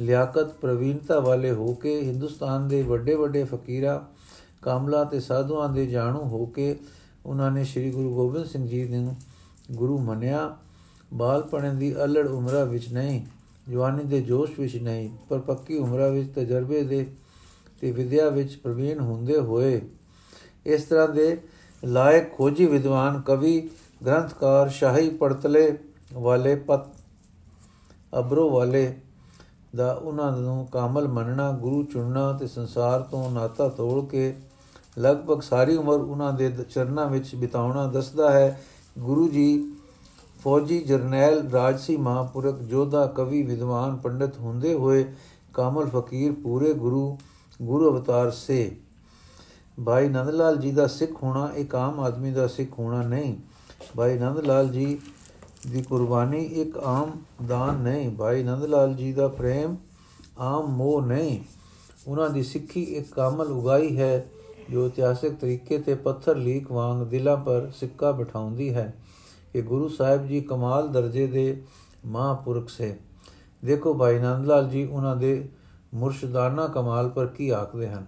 ਲਿਆਕਤ 0.00 0.52
ਪ੍ਰਵੀਨਤਾ 0.52 1.20
ਵਾਲੇ 1.20 1.52
ਹੋ 1.52 1.74
ਕੇ, 1.74 2.02
ਹਿੰਦੁਸਤਾਨ 2.02 2.68
ਦੇ 2.68 2.82
ਵੱਡੇ 2.82 3.14
ਵੱਡੇ 3.14 3.44
ਫਕੀਰਾ, 3.44 4.06
ਕਾਮਲਾ 4.62 5.04
ਤੇ 5.04 5.20
ਸਾਧੂਆਂ 5.20 5.68
ਦੇ 5.68 5.86
ਜਾਣੂ 5.86 6.20
ਹੋ 6.20 6.46
ਕੇ 6.46 6.76
ਉਹਨਾਂ 7.26 7.50
ਨੇ 7.50 7.64
ਸ੍ਰੀ 7.64 7.90
ਗੁਰੂ 7.90 8.14
ਗੋਬਿੰਦ 8.14 8.46
ਸਿੰਘ 8.46 8.68
ਜੀ 8.68 8.84
ਨੂੰ 8.84 9.16
ਗੁਰੂ 9.72 9.98
ਮੰਨਿਆ। 9.98 10.56
ਬਾਲਪਣੇ 11.14 11.74
ਦੀ 11.74 11.94
ਅਲੜ 12.04 12.26
ਉਮਰਾਂ 12.28 12.66
ਵਿੱਚ 12.66 12.92
ਨਹੀਂ, 12.92 13.20
ਜਵਾਨੀ 13.70 14.04
ਦੇ 14.04 14.22
ਜੋਸ਼ 14.22 14.60
ਵਿੱਚ 14.60 14.76
ਨਹੀਂ, 14.76 15.10
ਪਰ 15.28 15.38
ਪੱਕੀ 15.38 15.78
ਉਮਰਾਂ 15.78 16.10
ਵਿੱਚ, 16.10 16.30
ਤਜਰਬੇ 16.34 16.82
ਦੇ 16.82 17.06
ਤੇ 17.80 17.92
ਵਿਦਿਆ 17.92 18.28
ਵਿੱਚ 18.28 18.56
ਪ੍ਰਵੀਨ 18.56 19.00
ਹੁੰਦੇ 19.00 19.38
ਹੋਏ। 19.40 19.80
ਇਸ 20.66 20.82
ਤਰ੍ਹਾਂ 20.82 21.08
ਦੇ 21.08 21.38
ਲਾਇਕ, 21.84 22.32
ਖੋਜੀ 22.32 22.66
ਵਿਦਵਾਨ, 22.66 23.20
ਕਵੀ, 23.20 23.70
ਗ੍ਰੰਥਕਾਰ, 24.06 24.68
ਸ਼ਾਹੀ 24.68 25.10
ਪੜਤਲੇ 25.10 25.78
ਵਾਲੇ 26.12 26.54
ਪਤ 26.54 26.86
ਅਬਰੋ 28.18 28.50
ਵਾਲੇ 28.50 28.94
ਦਾ 29.76 29.92
ਉਹਨਾਂ 29.92 30.32
ਨੂੰ 30.32 30.66
ਕਾਮਲ 30.72 31.08
ਮੰਨਣਾ, 31.08 31.50
ਗੁਰੂ 31.52 31.82
ਚੁਣਨਾ 31.82 32.32
ਤੇ 32.32 32.46
ਸੰਸਾਰ 32.46 33.00
ਤੋਂ 33.00 33.30
ਨਾਤਾ 33.30 33.68
ਤੋੜ 33.68 34.04
ਕੇ 34.04 34.34
ਲਗਭਗ 34.98 35.40
ਸਾਰੀ 35.40 35.76
ਉਮਰ 35.76 35.98
ਉਹਨਾਂ 35.98 36.32
ਦੇ 36.32 36.50
ਚਰਨਾਂ 36.70 37.06
ਵਿੱਚ 37.06 37.34
ਬਿਤਾਉਣਾ 37.34 37.86
ਦੱਸਦਾ 37.86 38.30
ਹੈ। 38.30 38.60
ਗੁਰੂ 38.98 39.28
ਜੀ, 39.28 39.72
ਫੌਜੀ 40.44 40.78
ਜਰਨੈਲ 40.80 41.50
ਰਾਜਸੀ 41.50 41.96
ਮਹਾਪੁਰਖ, 41.96 42.58
ਜੋਧਾ 42.58 43.06
ਕਵੀ, 43.06 43.42
ਵਿਦਵਾਨ, 43.42 43.96
ਪੰਡਤ 43.96 44.38
ਹੁੰਦੇ 44.38 44.74
ਹੋਏ 44.74 45.04
ਕਾਮਲ 45.54 45.86
ਫਕੀਰ 45.86 46.32
ਪੂਰੇ 46.32 46.72
ਗੁਰੂ 46.72 47.18
ਗੁਰੂ 47.62 47.90
ਅਵਤਾਰ 47.90 48.30
ਸੇ। 48.30 48.76
ਭਾਈ 49.86 50.08
ਨੰਦ 50.08 50.30
ਲਾਲ 50.30 50.56
ਜੀ 50.56 50.70
ਦਾ 50.70 50.86
ਸਿੱਖ 50.86 51.22
ਹੋਣਾ 51.22 51.50
ਇੱਕ 51.54 51.74
ਆਮ 51.74 52.00
ਆਦਮੀ 52.00 52.30
ਦਾ 52.30 52.46
ਸਿੱਖ 52.46 52.78
ਹੋਣਾ 52.78 53.02
ਨਹੀਂ। 53.02 53.36
ਭਾਈ 53.96 54.18
ਨੰਦ 54.18 54.38
ਲਾਲ 54.38 54.68
ਜੀ 54.68 54.98
ਦੀ 55.72 55.82
ਕੁਰਬਾਨੀ 55.82 56.44
ਇੱਕ 56.44 56.78
ਆਮ 56.78 57.10
ਦਾਨ 57.48 57.74
ਨਹੀਂ। 57.74 58.10
ਭਾਈ 58.16 58.42
ਨੰਦ 58.42 58.64
ਲਾਲ 58.64 58.94
ਜੀ 58.94 59.12
ਦਾ 59.12 59.28
ਪ੍ਰੇਮ 59.28 59.76
ਆਮ 60.38 60.66
ਮੋਹ 60.66 61.02
ਨਹੀਂ। 61.02 61.40
ਉਹਨਾਂ 62.08 62.30
ਦੀ 62.30 62.42
ਸਿੱਖੀ 62.42 62.82
ਇੱਕ 62.82 63.14
ਕਾਮਲ 63.14 63.46
ਉਗਾਈ 63.46 63.98
ਹੈ, 63.98 64.26
ਜੋ 64.70 64.86
ਇਤਿਹਾਸਿਕ 64.86 65.34
ਤਰੀਕੇ 65.34 65.78
ਤੇ 65.78 65.94
ਪੱਥਰ 65.94 66.36
ਲੀਕ 66.36 66.72
ਵਾਂਗ 66.72 67.06
ਦਿਲਾਂ 67.06 67.36
ਪਰ 67.36 67.70
ਸਿੱਕਾ 67.76 68.12
ਬਿਠਾਉਂਦੀ 68.12 68.74
ਹੈ। 68.74 68.94
ਕਿ 69.52 69.62
ਗੁਰੂ 69.62 69.88
ਸਾਹਿਬ 69.88 70.26
ਜੀ 70.26 70.40
ਕਮਾਲ 70.40 70.88
ਦਰਜੇ 70.88 71.26
ਦੇ 71.26 71.62
ਮਹਾਪੁਰਖ 72.06 72.68
ਸੇ। 72.68 72.96
ਦੇਖੋ 73.64 73.94
ਭਾਈ 73.94 74.18
ਨੰਦ 74.18 74.46
ਲਾਲ 74.46 74.68
ਜੀ, 74.68 74.84
ਉਹਨਾਂ 74.84 75.16
ਦੇ 75.16 75.48
ਮੁਰਸ਼ਿਦਾਨਾ 75.94 76.66
ਕਮਾਲ 76.66 77.08
ਪਰ 77.08 77.26
ਕੀ 77.26 77.50
ਆਖਦੇ 77.50 77.88
ਹਨ? 77.88 78.06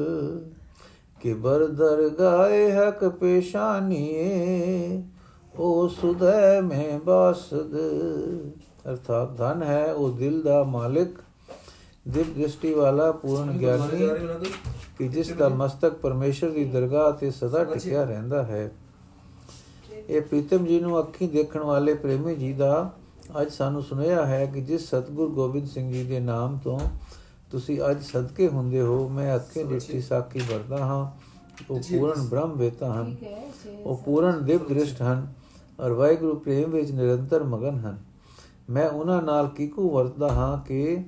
ਕਿਬਰ 1.21 1.67
ਦਰਗਾਏ 1.67 2.71
ਹਕ 2.73 3.05
ਪੇਸ਼ਾਨੀਏ 3.09 5.03
ਉਹ 5.57 5.89
ਸੁਦੈ 5.89 6.61
ਮੈਂ 6.61 6.99
ਬਾਸਦ। 6.99 7.77
ਅਰਥਾਤ 8.89 9.37
ਧਨ 9.37 9.63
ਹੈ 9.63 9.93
ਉਹ 9.93 10.11
ਦਿਲ 10.11 10.43
ਦਾ 10.43 10.65
ਮਾਲਿਕ। 10.65 11.19
ਦਿਵ 12.09 12.33
ਦ੍ਰਿਸ਼ਟੀ 12.35 12.75
ਵਾਲਾ 12.75 13.13
ਪੂਰਨ 13.13 13.53
ਗਿਆਨੀ 13.53 14.09
ਕਿ 14.99 15.09
ਜਿਸ 15.09 15.33
ਦਾ 15.33 15.49
ਮਸਤਕ 15.49 15.95
ਪਰਮੇਸ਼ਰ 15.95 16.51
ਦੀ 16.51 16.65
ਦਰਗਾਹ 16.65 17.13
ਤੇ 17.13 17.31
ਸਦਾ 17.31 17.65
ਟਿਕਿਆ 17.65 18.05
ਰਹਿੰਦਾ 18.05 18.43
ਹੈ। 18.43 18.71
ਇਹ 20.09 20.21
ਪ੍ਰੀਤਮ 20.21 20.65
ਜੀ 20.67 20.81
ਨੂੰ 20.81 20.99
ਅੱਖੀਂ 21.01 21.29
ਦੇਖਣ 21.29 21.61
ਵਾਲੇ 21.61 21.95
ਪ੍ਰੇਮੀ 21.95 22.35
ਜੀ 22.35 22.53
ਦਾ 22.53 22.91
ਅੱਜ 23.41 23.51
ਸਾਨੂੰ 23.51 23.83
ਸੁਨੇਹਾ 23.83 24.27
ਹੈ 24.27 24.47
ਕਿ 24.47 24.61
ਜਿਸ 24.61 24.89
ਸਤਗੁਰ 24.89 25.29
ਗੋਬਿੰਦ 25.29 25.69
ਸਿੰਘ 25.69 25.93
ਜੀ 25.93 26.05
ਦੇ 26.05 26.21
ਨਾਮ 26.21 26.59
ਤੋਂ 26.65 26.79
ਤੁਸੀਂ 27.51 27.81
ਅੱਜ 27.91 28.03
ਸਦਕੇ 28.03 28.49
ਹੁੰਦੇ 28.49 28.81
ਹੋ 28.81 29.09
ਮੈਂ 29.09 29.37
ਅੱਖੇ 29.37 29.65
ਦਿੱਤੀ 29.65 30.01
ਸਾਖੀ 30.01 30.39
ਵਰਦਾ 30.39 30.77
ਹਾਂ। 30.77 31.27
ਉਹ 31.71 31.81
ਪੂਰਨ 31.81 32.27
ਬ੍ਰਹਮ 32.27 32.53
ਵੇਤਾ 32.53 32.93
ਹਨ। 32.93 33.17
ਉਹ 33.85 33.97
ਪੂਰਨ 34.05 34.45
ਦਿਵ 34.45 34.69
ਦ੍ਰਿਸ਼ਟ 34.69 35.03
ਹਨ 35.03 35.27
ਔਰ 35.81 35.93
ਵਾਹਿਗੁਰੂ 35.93 36.35
ਪ੍ਰੇਮ 36.35 36.71
ਵਿੱਚ 36.71 36.91
ਨਿਰੰਤਰ 36.91 37.45
ਮਗਨ 37.45 37.79
ਹਨ। 37.79 37.99
ਮੈਂ 38.71 38.91
ਉਹਨਾਂ 38.91 39.23
ਨਾਲ 39.23 39.49
ਕੀਕੂ 39.49 39.91
ਵਰਤਦਾ 39.91 40.29
ਹਾਂ 40.29 40.59
ਕਿ 40.65 41.05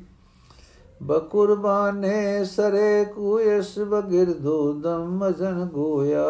ਬਕੁਰਬਾਨੇ 1.03 2.45
ਸਰੇ 2.45 3.05
ਕੁਇਸ 3.05 3.79
ਬਗਿਰਦੋ 3.79 4.73
ਦਮ 4.73 5.19
ਮਜਨ 5.19 5.69
ਗੋਇਆ। 5.73 6.25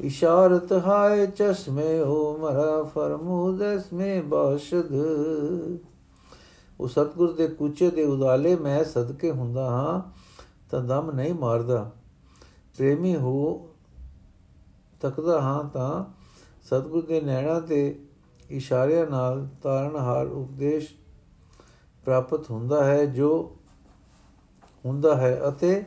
ਇਸ਼ਾਰਤ 0.00 0.72
ਹਾਏ 0.72 1.26
ਚਸ਼ਮੇ 1.26 2.00
ਹੋ 2.00 2.38
ਮਰਾ 2.38 2.82
ਫਰਮੂਦਸ 2.82 3.92
ਮੇ 3.92 4.20
ਬਾਸ਼ਦ। 4.20 4.92
ਉਹ 6.82 6.88
ਸਤਗੁਰ 6.88 7.32
ਦੇ 7.32 7.46
ਕੁਚੇ 7.48 7.90
ਦੇ 7.90 8.04
ਉਦਾਲੇ 8.04 8.56
ਮੈਂ 8.56 8.84
ਸਦਕੇ 8.84 9.30
ਹੁੰਦਾ 9.30 9.70
ਹਾਂ 9.70 10.00
ਤਾਂ 10.70 10.80
ਦਮ 10.80 11.10
ਨਹੀਂ 11.10 11.34
ਮਾਰਦਾ। 11.34 11.90
ਪ੍ਰੇਮੀ 12.76 13.16
ਹੋ 13.16 13.68
ਤੱਕਦਾ 15.00 15.40
ਹਾਂ 15.40 15.64
ਤਾਂ 15.64 16.04
ਸਤਗੁਰ 16.62 17.06
ਦੇ 17.06 17.20
ਨੈਣਾ 17.20 17.60
ਤੇ 17.60 17.98
ਇਸ਼ਾਰਿਆਂ 18.50 19.06
ਨਾਲ 19.06 19.48
ਤਾਰਨਹਾਰ 19.62 20.26
ਉਪਦੇਸ਼ 20.26 20.88
ਪ੍ਰਾਪਤ 22.04 22.50
ਹੁੰਦਾ 22.50 22.84
ਹੈ, 22.84 23.04
ਜੋ 23.06 23.56
ਹੁੰਦਾ 24.84 25.16
ਹੈ 25.16 25.40
ਅਤੇ 25.48 25.84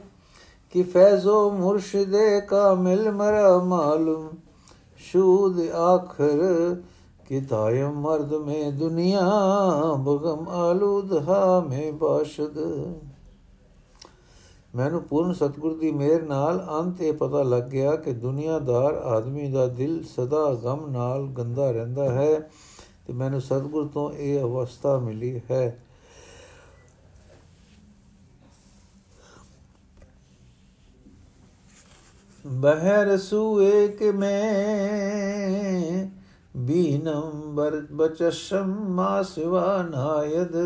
ਕਿ 0.72 0.84
ਫੈਜ਼ੋ 0.84 1.50
ਮੁਰਸ਼ਿਦੇ 1.52 2.42
ਕਾ 2.42 2.74
ਮਿਲ 2.74 3.12
ਮਰਾ 3.12 3.58
ਮਾਲੂਮ, 3.60 4.30
ਸ਼ੂਦ 4.98 5.70
ਆਖਰ 5.70 6.40
ਕਿ 7.26 7.42
ਤਾਇਮ 7.42 7.92
ਮਰਦ 7.92 8.34
ਮੇ 8.34 8.72
ਦੁਨੀਆ, 8.72 9.22
ਬਗਮ 10.00 10.50
ਆਲੂਦ 10.50 11.30
ਹਾ 11.30 11.60
ਮੇ 11.60 11.92
ਬਾਸ਼ਦ। 11.92 12.58
ਮੈਨੂੰ 14.76 15.02
ਪੂਰਨ 15.04 15.34
ਸਤਗੁਰ 15.34 15.78
ਦੀ 15.78 15.92
ਮਿਹਰ 15.92 16.22
ਨਾਲ 16.22 16.68
ਅੰਤ 16.80 17.02
ਇਹ 17.02 17.14
ਪਤਾ 17.14 17.44
ਲੱਗ 17.44 17.64
ਗਿਆ 17.64 17.96
ਕਿ 17.96 18.12
ਦੁਨੀਆਦਾਰ 18.12 18.94
ਆਦਮੀ 18.94 19.52
ਦਾ 19.52 19.68
ਦਿਲ 19.68 20.04
ਸਦਾ 20.04 20.54
ਗਮ 20.54 20.86
ਨਾਲ 20.92 21.28
ਗੰਦਾ 21.28 21.72
ਰਹਿੰਦਾ 21.72 22.10
ਹੈ 22.12 22.40
ਤੇ 23.08 23.14
ਮੈਨੂੰ 23.14 23.42
ਸਤਗੁਰ 23.42 23.88
ਤੋਂ 23.88 24.12
ਇਹ 24.12 24.40
ਅਵਸਥਾ 24.40 24.98
ਮਿਲੀ 25.00 25.42
ਹੈ। 25.52 25.80
ਬਹਿ 32.48 33.04
ਰਸੂਏ 33.06 33.88
ਕਿ 33.88 34.12
ਮੈਂ 34.12 36.08
बीनं 36.67 37.57
बचशम्मा 37.97 39.11
शिवानायद 39.23 40.57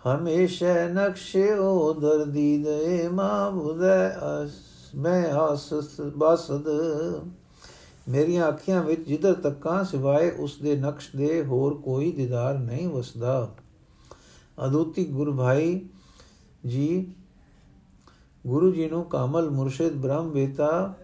हमेशा 0.00 0.74
नक्शे 0.90 1.46
ओदर 1.58 2.24
दीदे 2.24 3.08
माँ 3.08 3.52
बुदय 3.52 4.10
मैं 4.96 5.22
आस 5.32 5.70
बासद 6.16 6.68
ਮੇਰੀਆਂ 8.08 8.48
ਅੱਖੀਆਂ 8.48 8.82
ਵਿੱਚ 8.82 9.00
ਜਿੱਧਰ 9.00 9.34
ਤੱਕਾਂ 9.34 9.82
ਸਿਵਾਏ 9.84 10.30
ਉਸ 10.30 10.56
ਦੇ 10.62 10.74
ਨਕਸ਼ 10.76 11.08
ਦੇ 11.16 11.44
ਹੋਰ 11.44 11.74
ਕੋਈ 11.74 12.10
ਦੀਦਾਰ 12.12 12.58
ਨਹੀਂ 12.58 12.88
ਵਸਦਾ 12.88 13.54
ਅਦੁੱਤੀ 14.66 15.04
ਗੁਰੂ 15.04 15.36
ਭਾਈ 15.36 15.80
ਜੀ 16.66 17.14
ਗੁਰੂ 18.44 18.70
ਜੀ 18.72 18.88
ਨੂੰ 18.90 19.04
ਕਾਮਲ 19.04 19.50
ਮੁਰਸ਼ਿਦ 19.50 19.92
ਬ੍ਰਹਮ 19.92 20.30
ਵੇਤਾ 20.30 20.94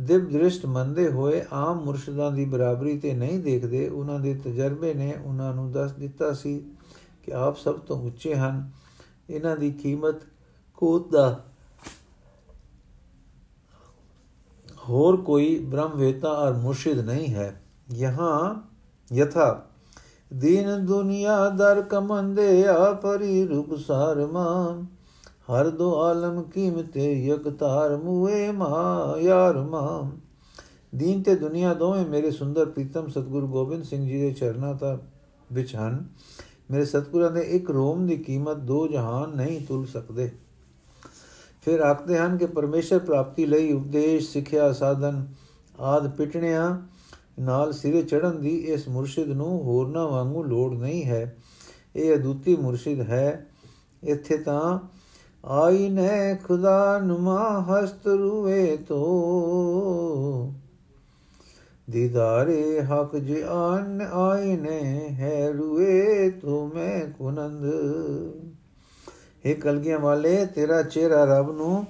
ਦਿਵ 0.00 0.30
ਦ੍ਰਿਸ਼ਟ 0.30 0.66
ਮੰਦੇ 0.66 1.08
ਹੋਏ 1.08 1.44
ਆਮ 1.52 1.84
ਮੁਰਸ਼ਿਦਾਂ 1.84 2.30
ਦੀ 2.32 2.44
ਬਰਾਬਰੀ 2.44 2.98
ਤੇ 2.98 3.12
ਨਹੀਂ 3.12 3.38
ਦੇਖਦੇ, 3.38 3.88
ਉਹਨਾਂ 3.88 4.20
ਦੇ 4.20 4.34
ਤਜਰਬੇ 4.34 4.94
ਨੇ 4.94 5.14
ਉਹਨਾਂ 5.24 5.54
ਨੂੰ 5.54 5.72
ਦੱਸ 5.72 5.92
ਦਿੱਤਾ 5.92 6.32
ਸੀ 6.32 6.64
ਕਿ 7.22 7.32
ਆਪ 7.32 7.56
ਸਭ 7.56 7.78
ਤੋਂ 7.78 8.02
ਉੱਚੇ 8.02 8.34
ਹਨ। 8.34 8.70
ਇਹਨਾਂ 9.30 9.56
ਦੀ 9.56 9.70
ਕੀਮਤ 9.70 10.22
ਕੋਤ 10.76 11.10
ਦਾ 11.10 11.44
ਹੋਰ 14.88 15.16
ਕੋਈ 15.16 15.58
ਬ੍ਰਹਮ 15.58 15.96
ਵੇਤਾ 15.96 16.28
ਔਰ 16.28 16.52
ਮੁਰਸ਼ਿਦ 16.52 16.98
ਨਹੀਂ 16.98 17.34
ਹੈ। 17.34 17.62
ਯਹਾਂ 17.92 18.54
ਯਥਾ, 19.12 19.66
ਦੀਨ 20.34 20.86
ਦੁਨੀਆ 20.86 21.48
ਦਰ 21.48 21.82
ਕਮੰਦੇ 21.82 22.66
ਆ 22.66 22.92
ਪਰੀ 22.92 23.46
ਰੂਪ 23.46 23.74
ਸਾਰਮਾ 23.74 24.46
ਹਰ 25.42 25.68
ਦੋ 25.70 26.02
ਆਲਮ 26.02 26.42
ਕੀਮਤੇ 26.42 27.26
ਯਕ 27.26 27.48
ਤਾਰ 27.48 27.96
ਮੂਏ 27.96 28.50
ਮਾ 28.50 29.14
ਯਾਰ 29.18 29.58
ਮਾ 29.58 30.10
ਦੀਨ 30.94 31.22
ਤੇ 31.22 31.34
ਦੁਨੀਆ 31.34 31.74
ਦੋਵੇਂ 31.74 32.06
ਮੇਰੇ 32.06 32.30
ਸੁੰਦਰ 32.30 32.66
ਪ੍ਰੀਤਮ 32.66 33.08
ਸਤਿਗੁਰੂ 33.08 33.46
ਗੋਬਿੰਦ 33.46 33.84
ਸਿੰਘ 33.84 34.06
ਜੀ 34.06 34.20
ਦੇ 34.20 34.32
ਚਰਨਾਂ 34.32 34.74
ਦਾ 34.74 35.00
ਵਿੱਚ 35.52 35.76
ਹਨ। 35.76 36.08
ਮੇਰੇ 36.70 36.84
ਸਤਿਗੁਰਾਂ 36.84 37.30
ਦੇ 37.30 37.40
ਇੱਕ 37.40 37.70
ਰੋਮ 37.70 38.06
ਦੀ 38.06 38.16
ਕੀਮਤ 38.16 38.56
ਦੋ 38.56 38.88
ਜਹਾਨ 38.88 39.36
ਨਹੀਂ 39.36 39.66
ਤੁਲ 39.66 39.86
ਸਕਦੇ। 39.86 40.32
ਫਿਰ 41.62 41.80
ਆਖਦੇ 41.80 42.18
ਹਨ 42.18 42.36
ਕਿ 42.36 42.46
ਪਰਮੇਸ਼ਰ 42.46 42.98
ਪ੍ਰਾਪਤੀ 42.98 43.46
ਲਈ 43.46 43.72
ਉਪਦੇਸ਼, 43.72 44.30
ਸਿੱਖਿਆ, 44.30 44.72
ਸਾਧਨ 44.72 45.26
ਆਦ 45.80 46.10
ਪਿਟਣਿਆਂ 46.10 46.78
ਨਾਲ 47.40 47.72
ਸਿਰੇ 47.72 48.02
ਚੜਨ 48.02 48.40
ਦੀ 48.40 48.56
ਇਸ 48.56 48.88
ਮੁਰਸ਼ਿਦ 48.88 49.28
ਨੂੰ 49.28 49.62
ਹੋਰਨਾ 49.62 50.06
ਵਾਂਗੂ 50.06 50.42
ਲੋੜ 50.42 50.72
ਨਹੀਂ 50.72 51.04
ਹੈ। 51.04 51.36
ਇਹ 51.96 52.16
ਅਦੁੱਤੀ 52.16 52.56
ਮੁਰਸ਼ਿਦ 52.56 53.00
ਹੈ। 53.00 53.46
ਇੱਥੇ 54.04 54.36
ਤਾਂ 54.36 54.78
ਆਈਨੇ 55.44 56.38
ਖੁਦਾ 56.44 56.98
ਨੁਮਾ 56.98 57.60
ਹਸਤ 57.60 58.06
ਰੂਏ 58.06 58.76
ਤੋ। 58.76 60.52
ਦੀਦਾਰੇ 61.90 62.80
ਹਕ 62.80 63.16
ਜੀ 63.16 63.42
ਆਨ 63.48 64.08
ਆਈਨੇ 64.12 65.08
ਹੈ 65.10 65.52
ਰੂਏ 65.52 66.30
ਤੋ 66.30 66.70
ਮੈਂ 66.74 67.00
ਕੁਨੰਦ। 67.00 67.64
हे 69.46 69.54
ਕਲਗੀਆਂ 69.60 69.98
ਵਾਲੇ, 69.98 70.46
ਤੇਰਾ 70.46 70.82
ਚਿਹਰਾ 70.82 71.24
ਰੱਬ 71.24 71.56
ਨੂੰ 71.56 71.86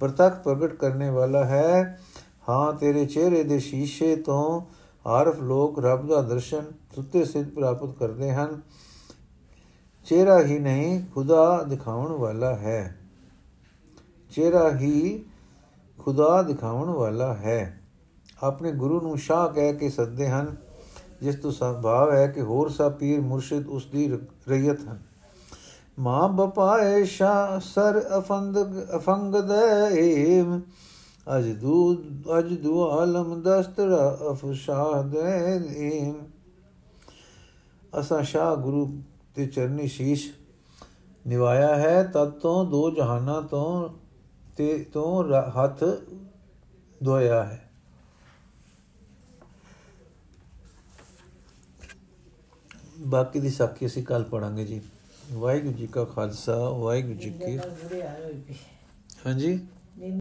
ਪ੍ਰਤੱਖ 0.00 0.42
ਪ੍ਰਗਟ 0.42 0.74
ਕਰਨੇ 0.74 1.10
ਵਾਲਾ 1.10 1.44
ਹੈ। 1.44 2.00
ਹਾਂ, 2.48 2.72
ਤੇਰੇ 2.72 3.06
ਚਿਹਰੇ 3.06 3.42
ਦੇ 3.42 3.58
ਸ਼ੀਸ਼ੇ 3.58 4.16
ਤੋਂ 4.16 4.60
ਆਰਫ 5.06 5.40
ਲੋਕ 5.40 5.84
ਰੱਬ 5.84 6.08
ਦਾ 6.08 6.22
ਦਰਸ਼ਨ 6.22 6.62
ਸੁੱਤੇ 6.94 7.24
ਸਿੱਧ 7.24 7.48
ਪ੍ਰਾਪਤ 7.48 7.98
ਕਰਦੇ 7.98 8.32
ਹਨ। 8.32 8.60
ਚਿਹਰਾ 10.04 10.42
ਹੀ 10.42 10.58
ਨਹੀਂ 10.58 11.02
ਖੁਦਾ 11.14 11.62
ਦਿਖਾਉਣ 11.62 12.12
ਵਾਲਾ 12.12 12.54
ਹੈ। 12.54 12.98
ਚਿਹਰਾ 14.30 14.76
ਹੀ 14.76 15.24
ਖੁਦਾ 15.98 16.42
ਦਿਖਾਉਣ 16.42 16.90
ਵਾਲਾ 16.90 17.34
ਹੈ। 17.34 17.80
ਆਪਣੇ 18.42 18.72
ਗੁਰੂ 18.72 19.00
ਨੂੰ 19.00 19.18
ਸ਼ਾਹ 19.18 19.48
ਕਹਿ 19.48 19.72
ਕੇ 19.72 19.88
ਸੱਦੇ 19.88 20.28
ਹਨ, 20.28 20.56
ਜਿਸ 21.22 21.34
ਤੋਂ 21.34 21.52
ਸੰਭਾਵ 21.52 22.12
ਹੈ 22.12 22.26
ਕਿ 22.26 22.40
ਹੋਰ 22.40 22.68
ਸਾ 22.68 22.88
ਪੀਰ 22.88 23.20
ਮੁਰਸ਼ਿਦ 23.20 23.66
ਉਸ 23.66 23.86
ਦੀ 23.86 24.18
ਰਈਅਤ 24.48 24.80
ਹਨ। 24.80 24.98
ਮਾਂ 25.98 26.28
ਬਪਾਏ 26.28 27.04
ਸ਼ਾ 27.04 27.60
ਸਰ 27.64 28.18
ਅਫੰਦ 28.18 28.58
ਅਫੰਗ 28.96 29.34
ਦੇਮ 29.34 30.60
ਅਜ 31.38 31.52
ਦੂ 31.52 31.94
ਅਜ 32.38 32.58
ਦੂ 32.58 32.90
ਆਲਮ 32.90 33.42
ਦਸਤਰ 33.42 34.18
ਅਫਸ਼ਾਹ 34.30 35.02
ਦੇਮ 35.04 36.14
ਅਸਾਂ 38.00 38.22
ਸ਼ਾਹ 38.22 38.56
ਗੁਰੂ 38.56 38.96
ਤੇ 39.34 39.46
ਚਰਨੀ 39.46 39.88
ਸ਼ੀਸ਼ 39.88 40.30
ਨਿਵਾਇਆ 41.26 41.76
ਹੈ 41.76 42.02
ਤਦ 42.04 42.30
ਤੋਂ 42.30 42.64
ਦੋ 42.66 42.90
ਜਹਾਨਾਂ 42.90 43.42
ਤੋਂ 43.42 43.88
ਤੇ 44.56 44.84
ਤੋਂ 44.92 45.24
ਹੱਥ 45.56 45.84
ਧੋਇਆ 47.04 47.44
ਹੈ। 47.44 47.70
ਬਾਕੀ 53.00 53.40
ਦੀ 53.40 53.50
ਸਾਖੀ 53.50 53.86
ਅਸੀਂ 53.86 54.02
ਕੱਲ 54.04 54.24
ਪੜਾਂਗੇ 54.24 54.64
ਜੀ। 54.64 54.80
ਵਾਹਿਗੁਰੂ 55.32 55.72
ਜੀ 55.72 55.86
ਕਾ 55.86 56.04
ਖਾਲਸਾ 56.04 56.56
ਵਾਹਿਗੁਰੂ 56.68 57.14
ਜੀ 57.14 57.30
ਕੀ 57.30 57.58
ਹਾਂਜੀ? 59.26 59.58